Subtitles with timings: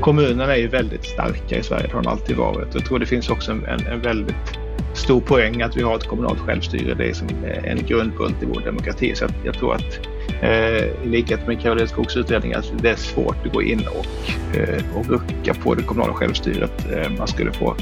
[0.00, 2.74] kommunerna är ju väldigt starka i Sverige, det har de alltid varit.
[2.74, 4.58] Jag tror det finns också en, en väldigt
[4.94, 6.94] stor poäng att vi har ett kommunalt självstyre.
[6.94, 9.14] Det är som eh, en grundbult i vår demokrati.
[9.14, 10.00] Så jag tror att
[10.42, 14.56] eh, i likhet med Karolina Skogs utredning att det är svårt att gå in och,
[14.58, 16.86] eh, och rucka på det kommunala självstyret.
[16.92, 17.76] Eh, man skulle få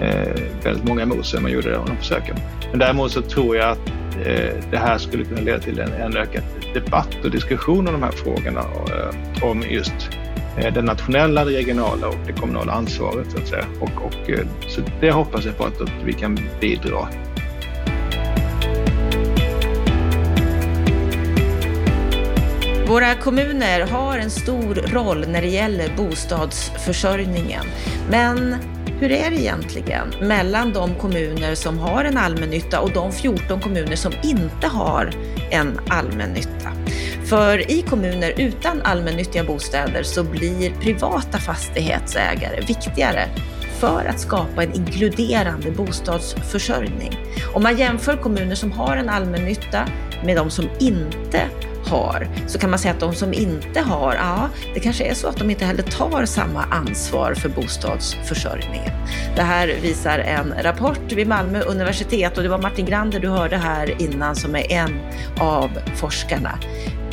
[0.00, 2.36] eh, väldigt många emot sig om man gjorde det, de försöken.
[2.70, 3.88] Men däremot så tror jag att
[4.26, 6.42] eh, det här skulle kunna leda till en, en ökad
[6.74, 10.10] debatt och diskussion om de här frågorna eh, om just
[10.58, 13.30] Eh, det nationella, det regionala och det kommunala ansvaret.
[13.30, 13.64] Så att säga.
[13.80, 17.08] Och, och, eh, så det hoppas jag på att, att vi kan bidra.
[22.88, 27.64] Våra kommuner har en stor roll när det gäller bostadsförsörjningen.
[28.10, 28.56] Men
[29.00, 33.96] hur är det egentligen mellan de kommuner som har en allmännytta och de 14 kommuner
[33.96, 35.10] som inte har
[35.50, 36.72] en allmännytta?
[37.28, 43.28] För i kommuner utan allmännyttiga bostäder så blir privata fastighetsägare viktigare
[43.80, 47.18] för att skapa en inkluderande bostadsförsörjning.
[47.54, 49.88] Om man jämför kommuner som har en allmännytta
[50.24, 51.40] med de som inte
[51.86, 55.28] har, så kan man säga att de som inte har, ja, det kanske är så
[55.28, 58.92] att de inte heller tar samma ansvar för bostadsförsörjningen.
[59.36, 63.56] Det här visar en rapport vid Malmö universitet och det var Martin Grander du hörde
[63.56, 65.00] här innan som är en
[65.40, 66.58] av forskarna.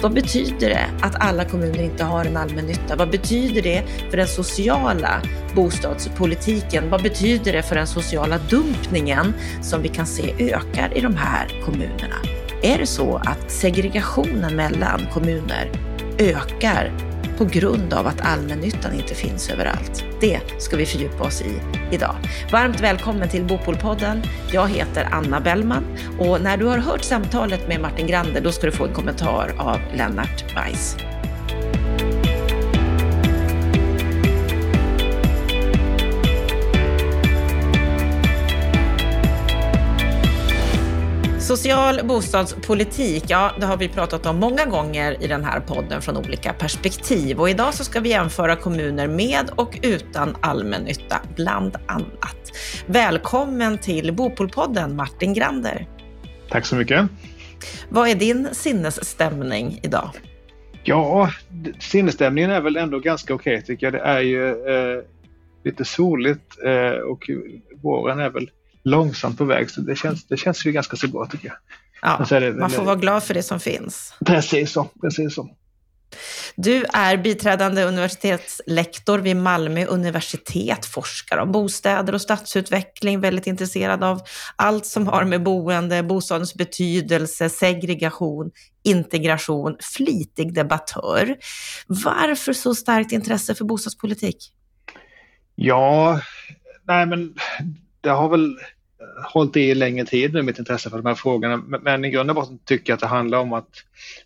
[0.04, 2.96] Vad betyder det att alla kommuner inte har en allmännytta?
[2.96, 5.22] Vad betyder det för den sociala
[5.56, 6.90] bostadspolitiken?
[6.90, 11.62] Vad betyder det för den sociala dumpningen som vi kan se ökar i de här
[11.66, 12.43] kommunerna?
[12.66, 15.72] Är det så att segregationen mellan kommuner
[16.19, 16.92] ökar
[17.38, 20.03] på grund av att allmännyttan inte finns överallt?
[20.22, 22.16] Det ska vi fördjupa oss i idag.
[22.52, 24.23] Varmt välkommen till Bopolpodden.
[24.52, 25.84] Jag heter Anna Bellman
[26.19, 29.56] och när du har hört samtalet med Martin Grander, då ska du få en kommentar
[29.58, 30.97] av Lennart Weiss.
[41.53, 46.18] Social bostadspolitik, ja det har vi pratat om många gånger i den här podden från
[46.18, 52.52] olika perspektiv och idag så ska vi jämföra kommuner med och utan allmännytta, bland annat.
[52.86, 55.88] Välkommen till Bopolpodden Martin Grander.
[56.50, 57.08] Tack så mycket.
[57.90, 60.09] Vad är din sinnesstämning idag?
[60.84, 61.30] Ja,
[61.80, 63.94] sinnesstämningen är väl ändå ganska okej tycker jag.
[63.94, 65.03] Det är ju eh,
[65.64, 67.30] lite soligt eh, och
[67.81, 68.50] våren är väl
[68.84, 69.70] långsamt på väg.
[69.72, 71.58] Så det känns, det känns ju ganska så bra tycker jag.
[72.02, 74.14] Ja, det, man får vara glad för det som finns.
[74.26, 74.90] Precis så.
[75.02, 75.50] Precis så.
[76.56, 84.22] Du är biträdande universitetslektor vid Malmö universitet, forskar om bostäder och stadsutveckling, väldigt intresserad av
[84.56, 88.52] allt som har med boende, bostadens betydelse, segregation,
[88.84, 91.36] integration, flitig debattör.
[91.88, 94.54] Varför så starkt intresse för bostadspolitik?
[95.56, 96.22] Ja,
[96.88, 97.36] nej men
[98.03, 101.58] det har väl eh, hållit i längre tid nu mitt intresse för de här frågorna.
[101.81, 103.75] Men i grund och botten tycker jag att det handlar om att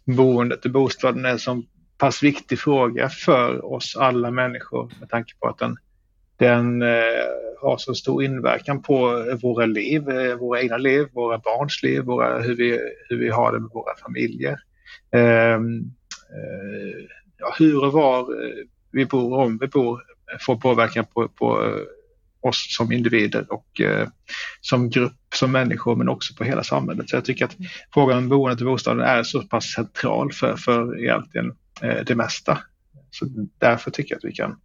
[0.05, 1.63] boendet och bostaden är en så
[1.97, 5.77] pass viktig fråga för oss alla människor med tanke på att den,
[6.37, 7.27] den eh,
[7.61, 12.39] har så stor inverkan på våra liv, eh, våra egna liv, våra barns liv, våra,
[12.39, 14.59] hur, vi, hur vi har det med våra familjer.
[15.11, 15.59] Eh, eh,
[17.37, 18.55] ja, hur och var eh,
[18.91, 20.01] vi bor, om vi bor,
[20.45, 21.81] får påverkan på, på eh,
[22.41, 24.07] oss som individer och eh,
[24.61, 27.09] som grupp, som människor, men också på hela samhället.
[27.09, 27.69] Så jag tycker att mm.
[27.93, 32.57] frågan om boendet och bostaden är så pass central för, för egentligen eh, det mesta.
[33.11, 33.25] Så
[33.59, 34.55] därför tycker jag att vi kan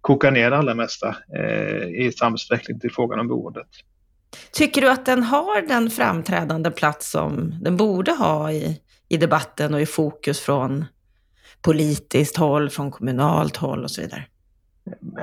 [0.00, 3.68] koka ner det allra mesta eh, i samhällsutveckling till frågan om boendet.
[4.52, 9.74] Tycker du att den har den framträdande plats som den borde ha i, i debatten
[9.74, 10.84] och i fokus från
[11.62, 14.26] politiskt håll, från kommunalt håll och så vidare?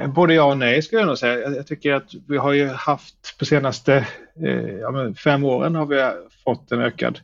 [0.08, 1.50] Både ja och nej skulle jag nog säga.
[1.50, 3.96] Jag tycker att vi har ju haft på senaste
[4.46, 6.12] eh, fem åren har vi
[6.44, 7.20] fått en ökad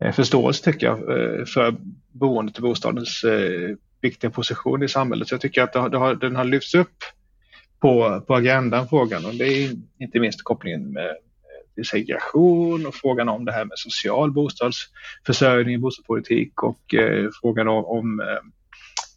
[0.00, 1.74] eh, förståelse tycker jag eh, för
[2.12, 5.28] boendet och bostadens eh, viktiga position i samhället.
[5.28, 6.96] Så jag tycker att det har, det har, den har lyfts upp
[7.80, 11.06] på, på agendan frågan och det är inte minst kopplingen med
[11.76, 17.84] eh, segregation och frågan om det här med social bostadsförsörjning, bostadspolitik och eh, frågan om,
[17.84, 18.26] om eh,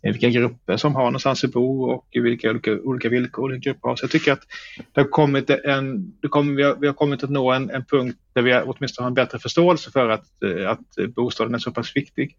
[0.01, 3.95] vilka grupper som har någonstans att bo och vilka olika, olika villkor olika grupper har.
[3.95, 4.41] Så jag tycker att
[4.93, 7.85] det har kommit en, det kommer, vi, har, vi har kommit att nå en, en
[7.85, 11.71] punkt där vi åtminstone har en bättre förståelse för att, eh, att bostaden är så
[11.71, 12.35] pass viktig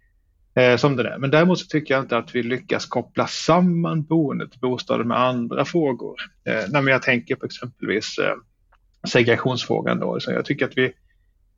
[0.54, 1.18] eh, som den är.
[1.18, 5.20] Men däremot så tycker jag inte att vi lyckas koppla samman boendet och bostaden med
[5.20, 6.16] andra frågor.
[6.44, 8.34] Eh, när jag tänker på exempelvis eh,
[9.08, 10.92] segregationsfrågan då, så jag tycker att vi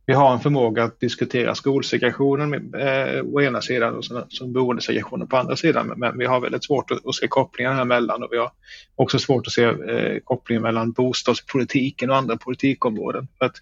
[0.06, 5.36] vi har en förmåga att diskutera skolsegregationen eh, å ena sidan och som boendesegregationen på
[5.36, 5.92] andra sidan.
[5.96, 8.50] Men vi har väldigt svårt att, att se kopplingen här emellan och vi har
[8.94, 13.28] också svårt att se eh, kopplingen mellan bostadspolitiken och andra politikområden.
[13.38, 13.56] För att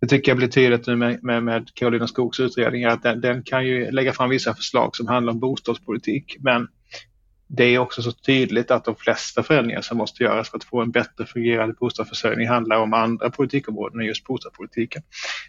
[0.00, 3.42] det tycker jag blir tydligt nu med, med, med Karolina Skogs utredning att den, den,
[3.42, 6.68] kan ju lägga fram vissa förslag som handlar om bostadspolitik men
[7.46, 10.80] det är också så tydligt att de flesta förändringar som måste göras för att få
[10.80, 15.02] en bättre fungerande bostadsförsörjning handlar om andra politikområden än just bostadspolitiken.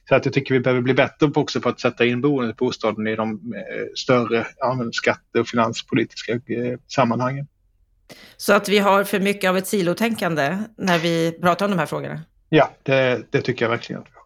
[0.09, 2.57] Så att jag tycker vi behöver bli bättre på också på att sätta in boendet
[2.57, 4.45] bostaden i de eh, större
[4.92, 7.47] skatte och finanspolitiska eh, sammanhangen.
[8.38, 11.86] Så att vi har för mycket av ett silotänkande när vi pratar om de här
[11.86, 12.21] frågorna?
[12.50, 14.24] Ja, det, det tycker jag verkligen att vi har.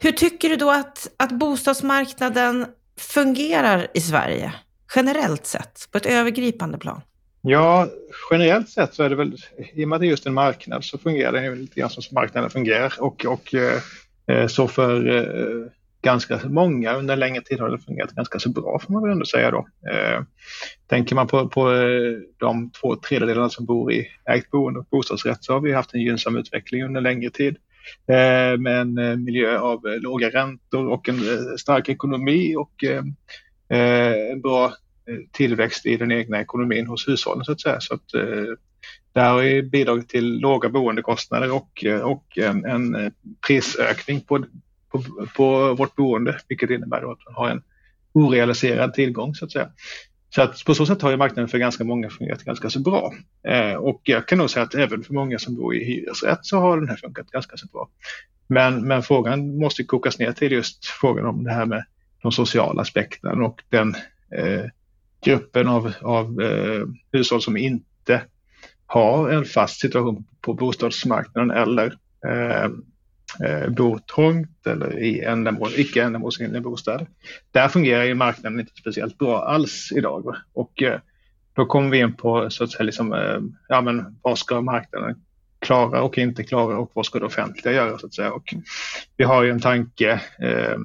[0.00, 2.66] Hur tycker du då att, att bostadsmarknaden
[2.98, 4.52] fungerar i Sverige?
[4.96, 7.00] Generellt sett, på ett övergripande plan?
[7.42, 7.88] Ja,
[8.30, 9.36] generellt sett så är det väl,
[9.74, 11.90] i och med att det är just en marknad så fungerar den ju lite grann
[11.90, 15.72] som marknaden fungerar och, och eh, så för eh,
[16.02, 19.12] ganska många under en längre tid har det fungerat ganska så bra får man väl
[19.12, 19.66] ändå säga då.
[19.90, 20.22] Eh,
[20.86, 25.44] tänker man på, på eh, de två tredjedelarna som bor i ägt boende och bostadsrätt
[25.44, 27.56] så har vi haft en gynnsam utveckling under en längre tid
[28.08, 31.18] eh, med en eh, miljö av eh, låga räntor och en
[31.58, 32.84] stark ekonomi och
[33.72, 37.80] Eh, en bra eh, tillväxt i den egna ekonomin hos hushållen så att säga.
[37.80, 38.56] Så att, eh,
[39.12, 43.12] det här har bidragit till låga boendekostnader och, eh, och en, en
[43.46, 44.44] prisökning på,
[44.88, 47.62] på, på, vårt boende, vilket innebär att man har en
[48.12, 49.68] orealiserad tillgång så att säga.
[50.34, 53.12] Så att på så sätt har ju marknaden för ganska många fungerat ganska så bra.
[53.48, 56.58] Eh, och jag kan nog säga att även för många som bor i hyresrätt så
[56.58, 57.88] har den här funkat ganska så bra.
[58.46, 61.84] Men, men frågan måste kokas ner till just frågan om det här med
[62.22, 63.94] de sociala aspekterna och den
[64.30, 64.64] eh,
[65.24, 68.22] gruppen av, av eh, hushåll som inte
[68.86, 72.64] har en fast situation på bostadsmarknaden eller eh,
[73.48, 77.06] eh, bor trångt eller i ändamål, icke ändamålsenliga bostäder.
[77.50, 80.36] Där fungerar ju marknaden inte speciellt bra alls idag.
[80.52, 81.00] Och eh,
[81.54, 85.22] då kommer vi in på så att säga, liksom, eh, ja, men vad ska marknaden
[85.58, 88.32] klara och inte klara och vad ska det offentliga göra så att säga.
[88.32, 88.54] Och
[89.16, 90.78] vi har ju en tanke eh,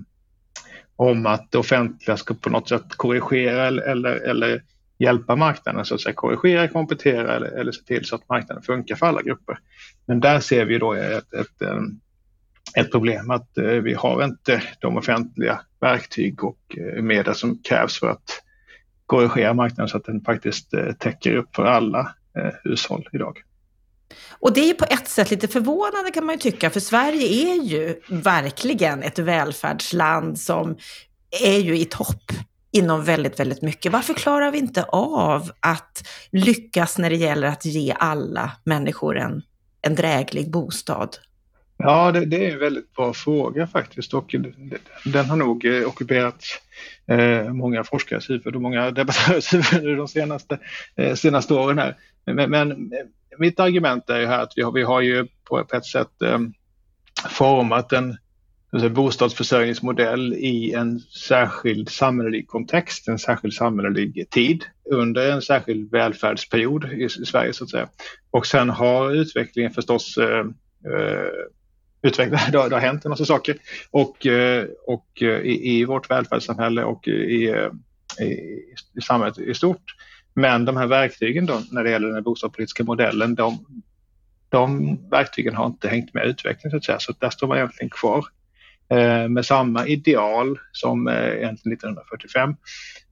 [0.97, 4.63] om att det offentliga ska på något sätt korrigera eller, eller, eller
[4.99, 8.95] hjälpa marknaden, så att säga korrigera, komplettera eller, eller se till så att marknaden funkar
[8.95, 9.59] för alla grupper.
[10.05, 11.81] Men där ser vi då ett, ett, eh,
[12.75, 17.99] ett problem att eh, vi har inte de offentliga verktyg och eh, medel som krävs
[17.99, 18.43] för att
[19.05, 22.15] korrigera marknaden så att den faktiskt täcker upp för alla
[22.63, 23.37] hushåll idag.
[24.39, 27.27] Och det är ju på ett sätt lite förvånande kan man ju tycka, för Sverige
[27.27, 30.77] är ju verkligen ett välfärdsland som
[31.41, 32.31] är ju i topp
[32.71, 33.91] inom väldigt, väldigt mycket.
[33.91, 39.41] Varför klarar vi inte av att lyckas när det gäller att ge alla människor en,
[39.81, 41.17] en dräglig bostad?
[41.77, 44.35] Ja, det, det är en väldigt bra fråga faktiskt och
[45.05, 46.43] den har nog eh, ockuperat
[47.07, 50.59] eh, många forskares huvud och många debattörers huvud de senaste,
[50.95, 51.95] eh, senaste åren här.
[52.25, 52.91] Men, men
[53.39, 56.39] mitt argument är ju här att vi har, vi har ju på ett sätt eh,
[57.29, 58.17] format en
[58.71, 66.93] säga, bostadsförsörjningsmodell i en särskild samhällelig kontext, en särskild samhällelig tid under en särskild välfärdsperiod
[66.93, 67.89] i, i Sverige så att säga.
[68.31, 70.53] Och sen har utvecklingen förstås ehm,
[70.85, 70.93] eh,
[72.03, 72.11] eh
[72.51, 73.57] det har, det har hänt en massa saker
[73.91, 77.71] och, eh, och eh, i, i vårt välfärdssamhälle och i, eh,
[78.25, 78.31] i,
[78.97, 79.83] i samhället i stort
[80.37, 83.65] men de här verktygen då, när det gäller den bostadspolitiska modellen, de,
[84.49, 86.99] de verktygen har inte hängt med utvecklingen så att säga.
[86.99, 88.25] Så där står man egentligen kvar
[88.89, 92.49] eh, med samma ideal som eh, egentligen 1945.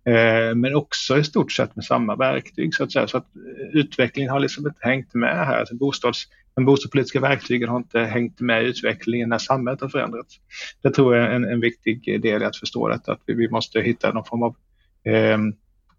[0.06, 3.08] Eh, men också i stort sett med samma verktyg så att säga.
[3.08, 5.60] Så att eh, utvecklingen har liksom inte hängt med här.
[5.60, 10.36] Alltså bostads, de bostadspolitiska verktygen har inte hängt med i utvecklingen när samhället har förändrats.
[10.82, 13.50] Det tror jag är en, en viktig del i att förstå detta, att vi, vi
[13.50, 14.56] måste hitta någon form av
[15.04, 15.38] eh,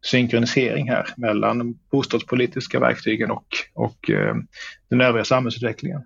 [0.07, 4.35] synkronisering här mellan de bostadspolitiska verktygen och, och eh,
[4.89, 6.03] den övriga samhällsutvecklingen.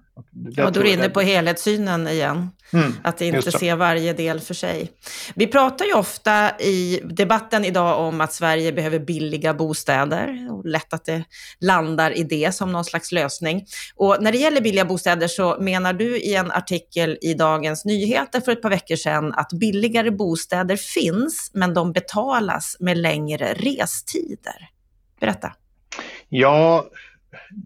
[0.57, 2.51] Ja, då är du inne på helhetssynen igen.
[2.73, 4.91] Mm, att inte se varje del för sig.
[5.35, 10.93] Vi pratar ju ofta i debatten idag om att Sverige behöver billiga bostäder och lätt
[10.93, 11.25] att det
[11.61, 13.67] landar i det som någon slags lösning.
[13.97, 18.41] Och när det gäller billiga bostäder så menar du i en artikel i Dagens Nyheter
[18.41, 24.69] för ett par veckor sedan att billigare bostäder finns, men de betalas med längre restider.
[25.21, 25.53] Berätta.
[26.29, 26.87] Ja,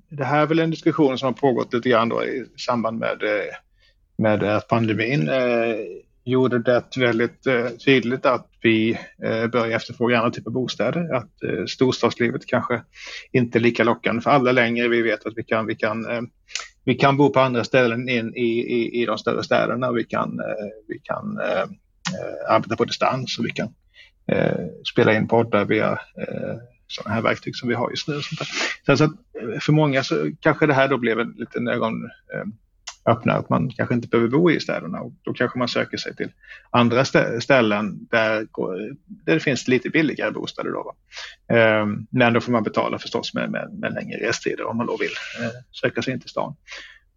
[0.09, 3.23] det här är väl en diskussion som har pågått lite grann då i samband med,
[3.23, 3.55] eh,
[4.19, 5.29] med eh, att pandemin.
[5.29, 5.77] Eh,
[6.25, 11.15] gjorde det väldigt eh, tydligt att vi eh, börjar efterfråga andra typer av bostäder.
[11.15, 12.83] Att eh, storstadslivet kanske
[13.33, 14.89] inte är lika lockande för alla längre.
[14.89, 16.23] Vi vet att vi kan, vi kan eh,
[16.85, 19.93] vi kan bo på andra ställen in i, i, i de större städerna.
[19.93, 20.41] Vi kan,
[20.89, 21.69] vi kan eh,
[22.55, 23.75] arbeta på distans och vi kan
[24.27, 25.99] eh, spela in poddar via
[26.87, 28.21] sådana här verktyg som vi har just nu.
[28.87, 32.45] Så att eh, för många så kanske det här då blev en liten ögon eh,
[33.07, 36.17] öppnar att man kanske inte behöver bo i städerna och då kanske man söker sig
[36.17, 36.33] till
[36.71, 37.05] andra
[37.41, 38.47] ställen där,
[39.07, 40.71] där det finns lite billigare bostäder.
[40.71, 40.95] Då,
[41.55, 44.97] ehm, men då får man betala förstås med, med, med längre restider om man då
[44.97, 45.11] vill
[45.43, 46.57] eh, söka sig in till stan.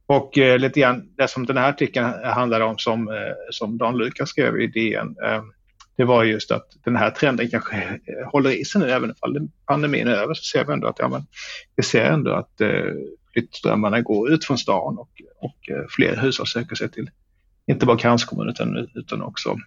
[0.06, 3.98] Och eh, lite grann det som den här artikeln handlar om som, eh, som Dan
[3.98, 5.52] Lukas skrev i DN ehm,
[5.98, 8.00] det var just att den här trenden kanske
[8.32, 11.08] håller i sig nu även om pandemin är över så ser vi ändå att ja,
[11.08, 11.26] men,
[11.76, 12.62] vi ser ändå att
[13.38, 17.10] flyttströmmarna går ut från stan och, och eh, fler hushåll söker sig till
[17.68, 19.58] inte bara kranskommunen utan, utan också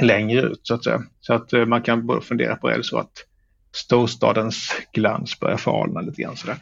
[0.00, 1.02] längre ut så att säga.
[1.20, 3.12] Så att eh, man kan både fundera på är det så att
[3.72, 6.56] storstadens glans börjar falna lite grann sådär.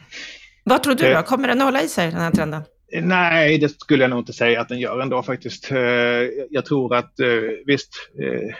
[0.63, 1.09] Vad tror du då?
[1.09, 2.61] Eh, Kommer den hålla i sig den här trenden?
[3.01, 5.71] Nej, det skulle jag nog inte säga att den gör ändå faktiskt.
[6.49, 7.13] Jag tror att
[7.65, 8.55] visst, det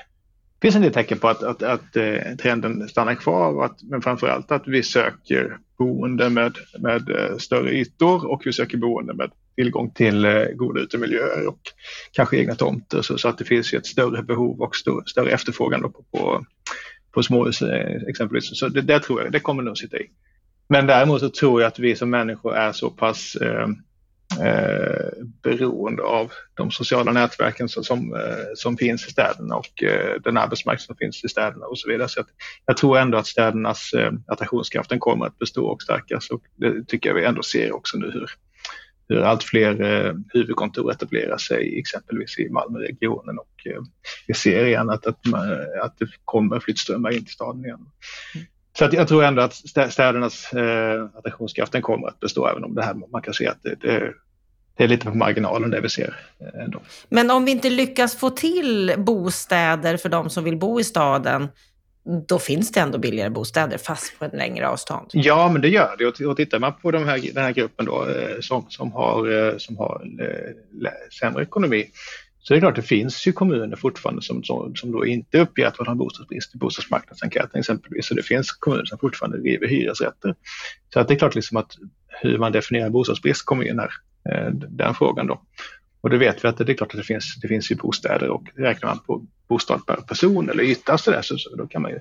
[0.61, 4.01] finns en del tecken på att, att, att eh, trenden stannar kvar, och att, men
[4.01, 9.31] framförallt att vi söker boende med, med eh, större ytor och vi söker boende med
[9.55, 11.59] tillgång till eh, goda utemiljöer och
[12.11, 15.31] kanske egna tomter så, så, att det finns ju ett större behov och större, större
[15.31, 16.45] efterfrågan på, på,
[17.11, 18.59] på småhus eh, exempelvis.
[18.59, 20.09] Så det, det tror jag, det kommer nog sitta i.
[20.69, 23.67] Men däremot så tror jag att vi som människor är så pass eh,
[24.37, 30.21] eh, beroende av de sociala nätverken som, som, eh, som finns i städerna och eh,
[30.23, 32.09] den arbetsmarknad som finns i städerna och så vidare.
[32.09, 32.23] Så
[32.65, 37.09] jag tror ändå att städernas eh, attraktionskraft kommer att bestå och stärkas och det tycker
[37.09, 38.29] jag vi ändå ser också nu hur,
[39.09, 43.81] hur allt fler eh, huvudkontor etablerar sig exempelvis i Malmöregionen och eh,
[44.27, 47.85] vi ser igen att, att, eh, att det kommer flyttströmmar in till staden igen.
[48.35, 48.47] Mm.
[48.77, 49.53] Så att jag tror ändå att
[49.91, 53.75] städernas eh, attraktionskraft kommer att bestå även om det här man kan se att det,
[53.81, 54.13] det,
[54.77, 56.15] det är lite på marginalen det vi ser.
[56.39, 56.79] Eh, ändå.
[57.09, 61.47] Men om vi inte lyckas få till bostäder för de som vill bo i staden,
[62.27, 65.09] då finns det ändå billigare bostäder fast på en längre avstånd?
[65.13, 66.25] Ja, men det gör det.
[66.25, 69.57] Och tittar man på de här, den här gruppen då, eh, som, som har, eh,
[69.57, 70.01] som har
[71.19, 71.85] sämre ekonomi
[72.41, 75.65] så det är klart, det finns ju kommuner fortfarande som, som, som då inte uppger
[75.65, 78.07] att man har bostadsbrist i bostadsmarknadsenkäten exempelvis.
[78.07, 80.35] Så det finns kommuner som fortfarande driver hyresrätter.
[80.93, 81.71] Så att det är klart liksom att
[82.07, 83.91] hur man definierar bostadsbrist kommer in här,
[84.29, 85.41] eh, den frågan då.
[86.01, 88.29] Och det vet vi att det är klart att det finns, det finns ju bostäder
[88.29, 91.81] och räknar man på bostad per person eller yta så, där, så, så då kan
[91.81, 91.99] man ju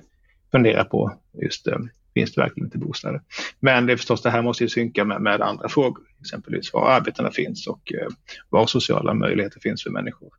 [0.51, 1.77] fundera på just eh,
[2.13, 3.21] finns det verkligen inte bostäder?
[3.59, 6.89] Men det är förstås, det här måste ju synka med, med andra frågor, exempelvis var
[6.89, 8.07] arbetena finns och eh,
[8.49, 10.29] var sociala möjligheter finns för människor.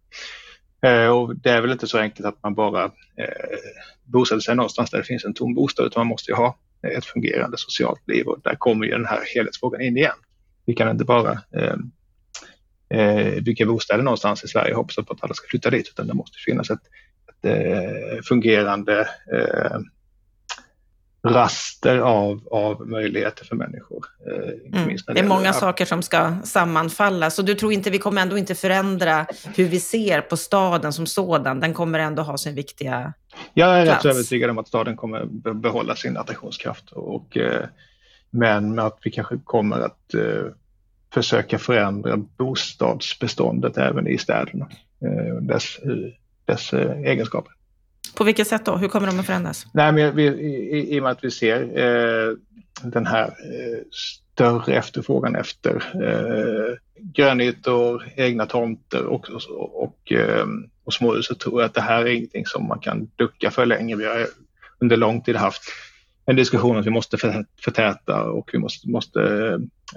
[0.82, 3.58] Eh, och det är väl inte så enkelt att man bara eh,
[4.04, 6.58] bosätter sig någonstans där det finns en tom bostad, utan man måste ju ha
[6.96, 10.16] ett fungerande socialt liv och där kommer ju den här helhetsfrågan in igen.
[10.66, 11.74] Vi kan inte bara eh,
[12.98, 16.06] eh bygga bostäder någonstans i Sverige och hoppas på att alla ska flytta dit, utan
[16.06, 16.82] det måste finnas ett,
[17.28, 19.80] ett eh, fungerande eh,
[21.22, 24.06] raster av, av möjligheter för människor.
[24.26, 24.96] Eh, mm.
[25.06, 28.54] Det är många saker som ska sammanfalla, så du tror inte vi kommer ändå inte
[28.54, 31.60] förändra hur vi ser på staden som sådan?
[31.60, 33.12] Den kommer ändå ha sin viktiga
[33.54, 34.04] Jag är plats.
[34.04, 35.24] rätt övertygad om att staden kommer
[35.54, 37.64] behålla sin attraktionskraft, och, eh,
[38.30, 40.52] men att vi kanske kommer att eh,
[41.14, 44.68] försöka förändra bostadsbeståndet även i städerna,
[45.40, 45.76] dess,
[46.44, 47.52] dess egenskaper.
[48.14, 48.76] På vilket sätt då?
[48.76, 49.66] Hur kommer de att förändras?
[49.72, 52.36] Nej, men vi, i, I och med att vi ser eh,
[52.82, 60.46] den här eh, större efterfrågan efter eh, grönytor, egna tomter och, och, och, eh,
[60.84, 63.66] och småhus så tror jag att det här är ingenting som man kan ducka för
[63.66, 63.96] länge.
[63.96, 64.26] Vi har
[64.78, 65.62] under lång tid haft
[66.26, 67.16] en diskussion om att vi måste
[67.64, 69.20] förtäta och vi måste, måste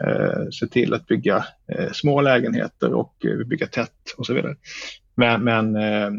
[0.05, 4.55] eh, se till att bygga eh, små lägenheter och eh, bygga tätt och så vidare.
[5.15, 6.11] Men, men eh,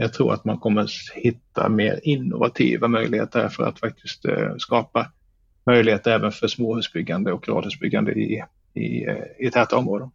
[0.00, 5.12] jag tror att man kommer hitta mer innovativa möjligheter för att faktiskt eh, skapa
[5.66, 10.10] möjligheter även för småhusbyggande och radhusbyggande i, i, eh, i täta områden.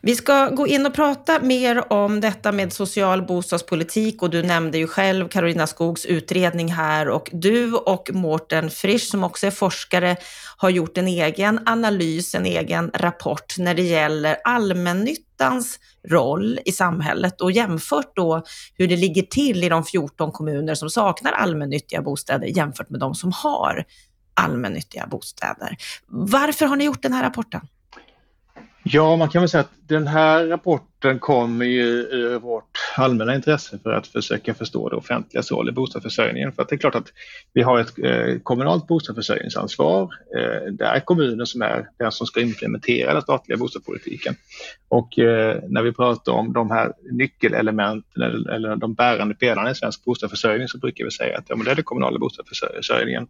[0.00, 4.78] Vi ska gå in och prata mer om detta med social bostadspolitik och du nämnde
[4.78, 10.16] ju själv Karolina Skogs utredning här och du och Mårten Frisch som också är forskare
[10.56, 17.40] har gjort en egen analys, en egen rapport när det gäller allmännyttans roll i samhället
[17.40, 18.42] och jämfört då
[18.74, 23.14] hur det ligger till i de 14 kommuner som saknar allmännyttiga bostäder jämfört med de
[23.14, 23.84] som har
[24.34, 25.76] allmännyttiga bostäder.
[26.06, 27.60] Varför har ni gjort den här rapporten?
[28.82, 33.78] Ja, man kan väl säga att den här rapporten kommer ju ur vårt allmänna intresse
[33.82, 36.52] för att försöka förstå det offentliga roll i bostadsförsörjningen.
[36.52, 37.12] För att det är klart att
[37.52, 40.02] vi har ett eh, kommunalt bostadsförsörjningsansvar.
[40.36, 44.34] Eh, det är kommunen som är den som ska implementera den statliga bostadspolitiken.
[44.88, 49.74] Och eh, när vi pratar om de här nyckelelementen eller, eller de bärande pelarna i
[49.74, 53.26] svensk bostadsförsörjning så brukar vi säga att ja, men det är den kommunala bostadsförsörjningen.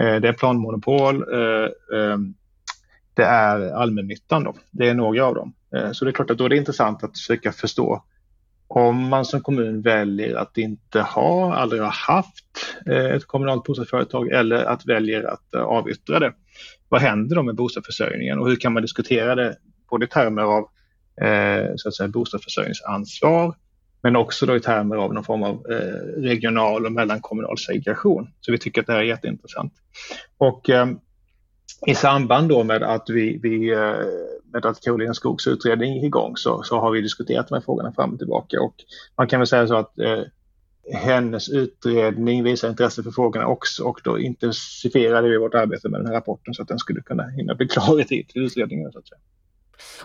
[0.00, 2.18] Eh, det är planmonopol, eh, eh,
[3.18, 4.44] det är allmännyttan.
[4.44, 4.54] Då.
[4.70, 5.52] Det är några av dem.
[5.76, 8.04] Eh, så det är klart att då är det intressant att försöka förstå
[8.68, 14.28] om man som kommun väljer att inte ha, aldrig ha haft eh, ett kommunalt bostadsföretag
[14.28, 16.32] eller att väljer att eh, avyttra det.
[16.88, 19.56] Vad händer då med bostadsförsörjningen och hur kan man diskutera det
[19.90, 20.68] både i termer av
[21.76, 23.54] så att säga, bostadsförsörjningsansvar
[24.02, 25.62] men också då i termer av någon form av
[26.16, 28.30] regional och mellankommunal segregation.
[28.40, 29.72] Så vi tycker att det här är jätteintressant.
[30.38, 30.70] Och
[31.86, 33.94] i samband då med att vi, vi eh,
[34.52, 37.92] med att Karolina Skogs utredning gick igång så, så har vi diskuterat de här frågorna
[37.92, 38.74] fram och tillbaka och
[39.16, 40.22] man kan väl säga så att eh,
[40.92, 46.06] hennes utredning visar intresse för frågorna också och då intensifierade vi vårt arbete med den
[46.06, 48.92] här rapporten så att den skulle kunna hinna bli klar i tid till utredningen.
[48.92, 49.18] Så att säga.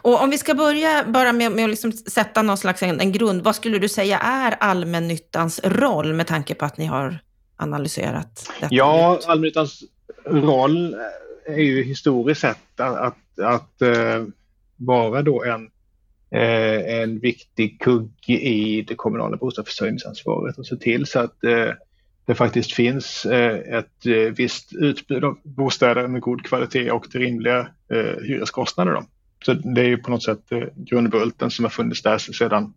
[0.01, 3.11] Och om vi ska börja bara med, med att liksom sätta någon slags en, en
[3.11, 7.19] grund, vad skulle du säga är allmännyttans roll med tanke på att ni har
[7.57, 8.75] analyserat detta?
[8.75, 9.83] Ja, allmännyttans
[10.25, 10.95] roll
[11.45, 14.27] är ju historiskt sett att, att, att uh,
[14.77, 15.61] vara då en,
[16.35, 21.71] uh, en viktig kugge i det kommunala bostadsförsörjningsansvaret och se till så att uh,
[22.25, 27.67] det faktiskt finns ett visst utbud av bostäder med god kvalitet och till rimliga
[28.21, 28.91] hyreskostnader.
[28.91, 29.05] Då.
[29.45, 30.39] Så det är ju på något sätt
[30.75, 32.73] grundbulten som har funnits där sedan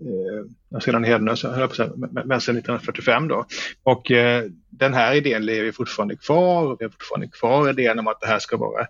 [0.00, 3.46] eh, sedan Hednös, höll jag på säga, men sedan 1945 då.
[3.82, 8.08] Och eh, den här idén lever fortfarande kvar och vi har fortfarande kvar idén om
[8.08, 8.86] att det här ska vara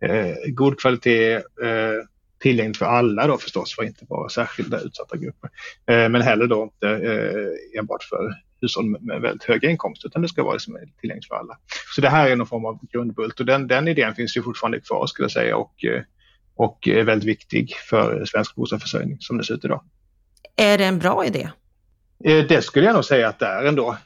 [0.00, 1.42] eh, god kvalitet, eh,
[2.38, 5.50] tillgängligt för alla då förstås, för inte bara särskilda utsatta grupper.
[5.86, 10.28] Eh, men heller då inte eh, enbart för hushåll med väldigt höga inkomster utan det
[10.28, 11.58] ska vara liksom tillgängligt för alla.
[11.94, 14.80] Så det här är någon form av grundbult och den, den idén finns ju fortfarande
[14.80, 16.02] kvar skulle jag säga och, eh,
[16.54, 19.84] och är väldigt viktig för svensk bostadsförsörjning som det ser ut idag.
[20.58, 21.48] Är det en bra idé?
[22.24, 23.96] Eh, det skulle jag nog säga att det är ändå.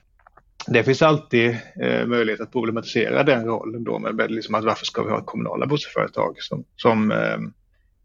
[0.66, 5.02] Det finns alltid eh, möjlighet att problematisera den rollen då med liksom att varför ska
[5.02, 7.38] vi ha kommunala bostadsföretag som, som, eh,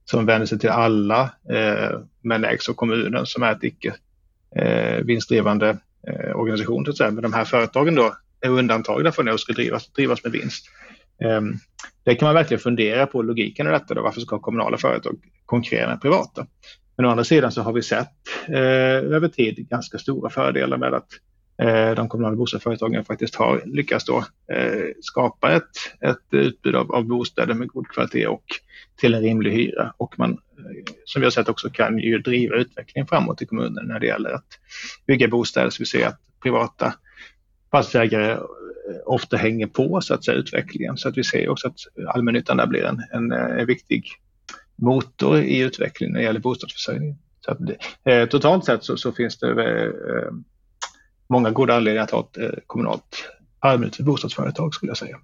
[0.06, 3.95] som vänder sig till alla eh, men ägs av kommunen som är ett icke
[4.56, 6.86] eh, vinstdrivande eh, organisation.
[6.86, 7.12] Så att säga.
[7.12, 10.65] Men de här företagen då är undantagna från det och ska drivas, drivas med vinst.
[11.24, 11.41] Eh,
[12.04, 13.93] det kan man verkligen fundera på logiken i detta.
[13.93, 14.02] Då.
[14.02, 16.48] Varför ska kommunala företag konkurrera med privata?
[16.97, 18.13] Men å andra sidan så har vi sett
[18.47, 21.07] eh, över tid ganska stora fördelar med att
[21.62, 24.17] eh, de kommunala bostadsföretagen faktiskt har lyckats då,
[24.53, 25.69] eh, skapa ett,
[26.01, 28.43] ett utbud av, av bostäder med god kvalitet och
[28.95, 29.93] till en rimlig hyra.
[29.97, 33.86] Och man, eh, som vi har sett också, kan ju driva utvecklingen framåt i kommunen
[33.88, 34.60] när det gäller att
[35.07, 35.69] bygga bostäder.
[35.69, 36.93] Så vi ser att privata
[37.71, 38.39] fastighetsägare eh,
[39.05, 40.97] ofta hänger på så att säga, utvecklingen.
[40.97, 44.05] Så att vi ser också att allmännyttan där blir en, en, en viktig
[44.78, 47.18] motor i utvecklingen när det gäller bostadsförsörjningen.
[47.46, 47.60] Så att,
[48.04, 50.32] eh, totalt sett så, så finns det eh,
[51.30, 55.18] många goda anledningar att ha ett eh, kommunalt allmännyttigt bostadsföretag skulle jag säga.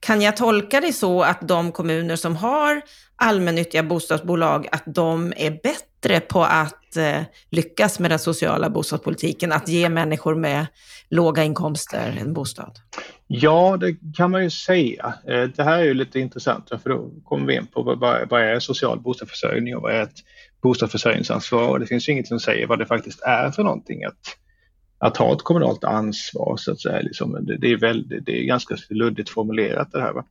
[0.00, 2.82] Kan jag tolka det så att de kommuner som har
[3.16, 5.85] allmännyttiga bostadsbolag, att de är bättre
[6.28, 10.66] på att eh, lyckas med den sociala bostadspolitiken, att ge människor med
[11.10, 12.72] låga inkomster en bostad?
[13.26, 15.14] Ja, det kan man ju säga.
[15.28, 18.42] Eh, det här är ju lite intressant för då kommer vi in på vad, vad
[18.42, 20.18] är social bostadsförsörjning och vad är ett
[20.62, 21.68] bostadsförsörjningsansvar?
[21.68, 24.36] Och det finns ju inget som säger vad det faktiskt är för någonting att,
[24.98, 27.00] att ha ett kommunalt ansvar så att säga.
[27.00, 30.12] Liksom, det, det, är väldigt, det är ganska luddigt formulerat det här.
[30.12, 30.24] Va?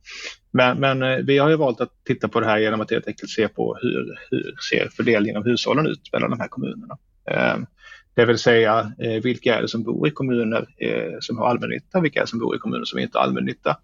[0.50, 3.06] Men, men eh, vi har ju valt att titta på det här genom att helt
[3.06, 6.98] enkelt se på hur, hur ser fördelningen av hushållen ut mellan de här kommunerna.
[7.30, 7.66] Ehm,
[8.14, 12.00] det vill säga eh, vilka är det som bor i kommuner eh, som har allmännytta,
[12.00, 13.76] vilka är det som bor i kommuner som inte har allmännytta.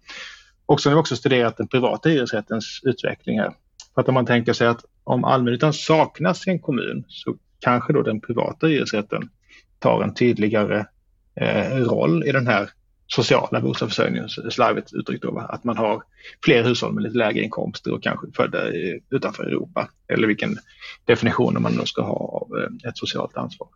[0.65, 3.53] Och så har vi också studerat den privata hyresrättens utveckling här.
[3.93, 7.93] För att om man tänker sig att om allmännyttan saknas i en kommun så kanske
[7.93, 9.29] då den privata hyresrätten
[9.83, 10.85] tar en tydligare
[11.35, 12.69] eh, roll i den här
[13.07, 16.03] sociala bostadsförsörjningen, slarvigt uttryckt då, att man har
[16.43, 18.67] fler hushåll med lite lägre inkomster och kanske födda
[19.09, 20.57] utanför Europa eller vilken
[21.05, 23.67] definition man då ska ha av eh, ett socialt ansvar.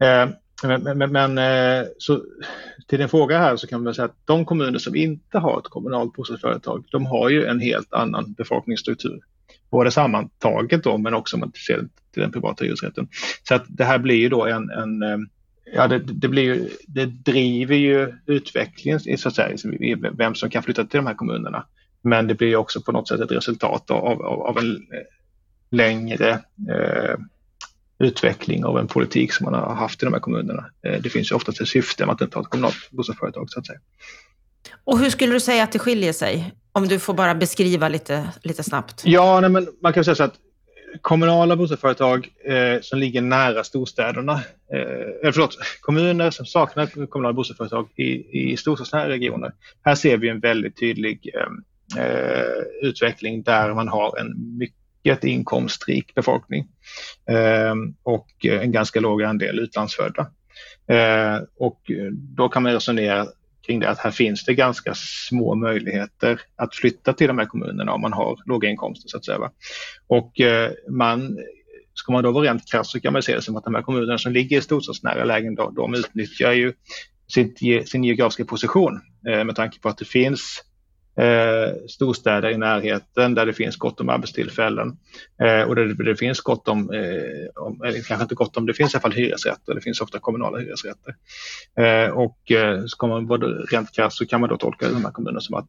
[0.00, 0.28] Eh,
[0.64, 2.22] men, men, men eh, så,
[2.88, 5.68] till din fråga här så kan man säga att de kommuner som inte har ett
[5.68, 9.20] kommunalt bostadsföretag, de har ju en helt annan befolkningsstruktur.
[9.72, 11.78] Både sammantaget då, men också om man ser
[12.12, 13.08] till den privata hyresrätten.
[13.48, 15.18] Så att det här blir ju då en, en eh,
[15.74, 19.78] ja, det, det, blir ju, det driver ju utvecklingen i så att säga, liksom
[20.12, 21.66] vem som kan flytta till de här kommunerna.
[22.02, 24.76] Men det blir också på något sätt ett resultat av, av, av en eh,
[25.70, 26.30] längre
[26.70, 27.16] eh,
[27.98, 30.66] utveckling av en politik som man har haft i de här kommunerna.
[30.86, 33.60] Eh, det finns ju oftast ett syfte med att inte ha ett kommunalt bostadsföretag så
[33.60, 33.78] att säga.
[34.84, 36.52] Och hur skulle du säga att det skiljer sig?
[36.72, 39.02] Om du får bara beskriva lite, lite snabbt.
[39.04, 40.34] Ja, nej, men man kan säga så att
[41.00, 44.40] kommunala bostadsföretag eh, som ligger nära storstäderna,
[44.72, 44.80] eh,
[45.24, 49.52] eh, förlåt, kommuner som saknar kommunala bostadsföretag i, i storstadsnära regioner.
[49.84, 51.46] Här ser vi en väldigt tydlig eh,
[52.02, 56.68] eh utveckling där man har en mycket inkomstrik befolkning
[57.28, 60.26] eh, och en ganska låg andel utlandsfödda.
[60.86, 61.80] Eh, och
[62.12, 63.26] då kan man resonera
[63.66, 67.92] kring det att här finns det ganska små möjligheter att flytta till de här kommunerna
[67.92, 69.50] om man har låga inkomster så att säga.
[70.06, 71.38] Och eh, man,
[71.94, 73.82] ska man då vara rent krass så kan man se det som att de här
[73.82, 76.72] kommunerna som ligger i storstadsnära lägen då, de utnyttjar ju
[77.28, 77.54] sin,
[77.86, 80.62] sin geografiska position eh, med tanke på att det finns
[81.16, 84.96] eh, storstäder i närheten där det finns gott om arbetstillfällen
[85.42, 88.66] eh, och där det, det, finns gott om, eh, om, eller kanske inte gott om,
[88.66, 91.14] det finns i alla fall hyresrätter, det finns ofta kommunala hyresrätter.
[91.78, 95.12] Eh, och eh, ska man vara rent krasst så kan man då tolka de här
[95.12, 95.68] kommunerna som att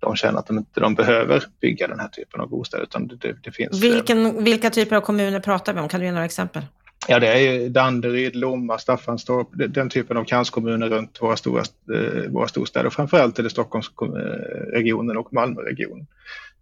[0.00, 2.84] de känner att de inte de behöver bygga den här typen av bostäder.
[2.84, 5.88] Utan det, det, det finns, eh, Vilken, vilka typer av kommuner pratar vi om?
[5.88, 6.62] Kan du ge några exempel?
[7.08, 11.62] Ja, det är Danderyd, Lomma, Staffanstorp, den typen av kranskommuner runt våra, stora,
[11.94, 12.90] eh, våra storstäder.
[12.90, 16.06] Framförallt är det Stockholmsregionen och Malmöregionen.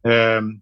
[0.03, 0.61] Ehm,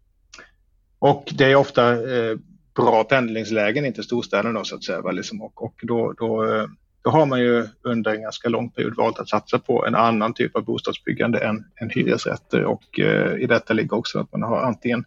[0.99, 2.37] och det är ofta eh,
[2.75, 5.11] bra pendlingslägen in till storstäderna så att säga.
[5.11, 5.43] Liksom.
[5.43, 6.67] Och, och då, då, eh,
[7.03, 10.35] då, har man ju under en ganska lång period valt att satsa på en annan
[10.35, 12.99] typ av bostadsbyggande än, än hyresrätter och
[13.39, 15.05] i detta ligger också att man har antingen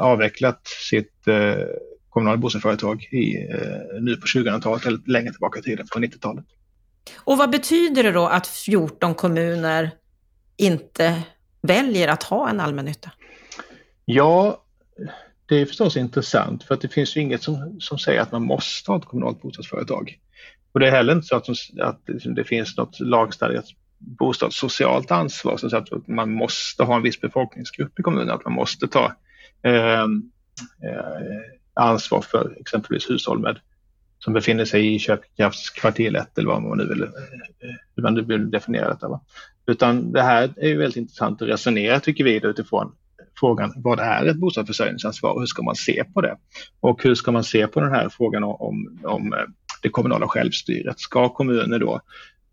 [0.00, 1.28] avvecklat sitt
[2.14, 6.44] kommunala bostadsföretag i, eh, nu på 2000-talet eller längre tillbaka i tiden, på 90-talet.
[7.16, 9.90] Och vad betyder det då att 14 kommuner
[10.56, 11.22] inte
[11.62, 13.10] väljer att ha en allmännytta?
[14.04, 14.64] Ja,
[15.46, 18.42] det är förstås intressant för att det finns ju inget som, som säger att man
[18.42, 20.18] måste ha ett kommunalt bostadsföretag.
[20.72, 21.48] Och det är heller inte så att,
[21.80, 22.00] att
[22.36, 23.64] det finns något lagstadgat
[23.98, 28.88] bostadssocialt ansvar, så att man måste ha en viss befolkningsgrupp i kommunen, att man måste
[28.88, 29.12] ta
[29.62, 30.06] eh, eh,
[31.74, 33.58] ansvar för exempelvis hushåll med,
[34.18, 37.08] som befinner sig i köpkraftskvartil 1 eller vad man nu vill, eh,
[37.96, 39.08] hur man nu vill definiera detta.
[39.08, 39.20] Va?
[39.66, 42.92] Utan det här är ju väldigt intressant att resonera tycker vi utifrån
[43.40, 46.36] frågan vad är ett bostadsförsörjningsansvar och hur ska man se på det?
[46.80, 49.38] Och hur ska man se på den här frågan om, om eh,
[49.82, 51.00] det kommunala självstyret?
[51.00, 52.00] Ska kommuner då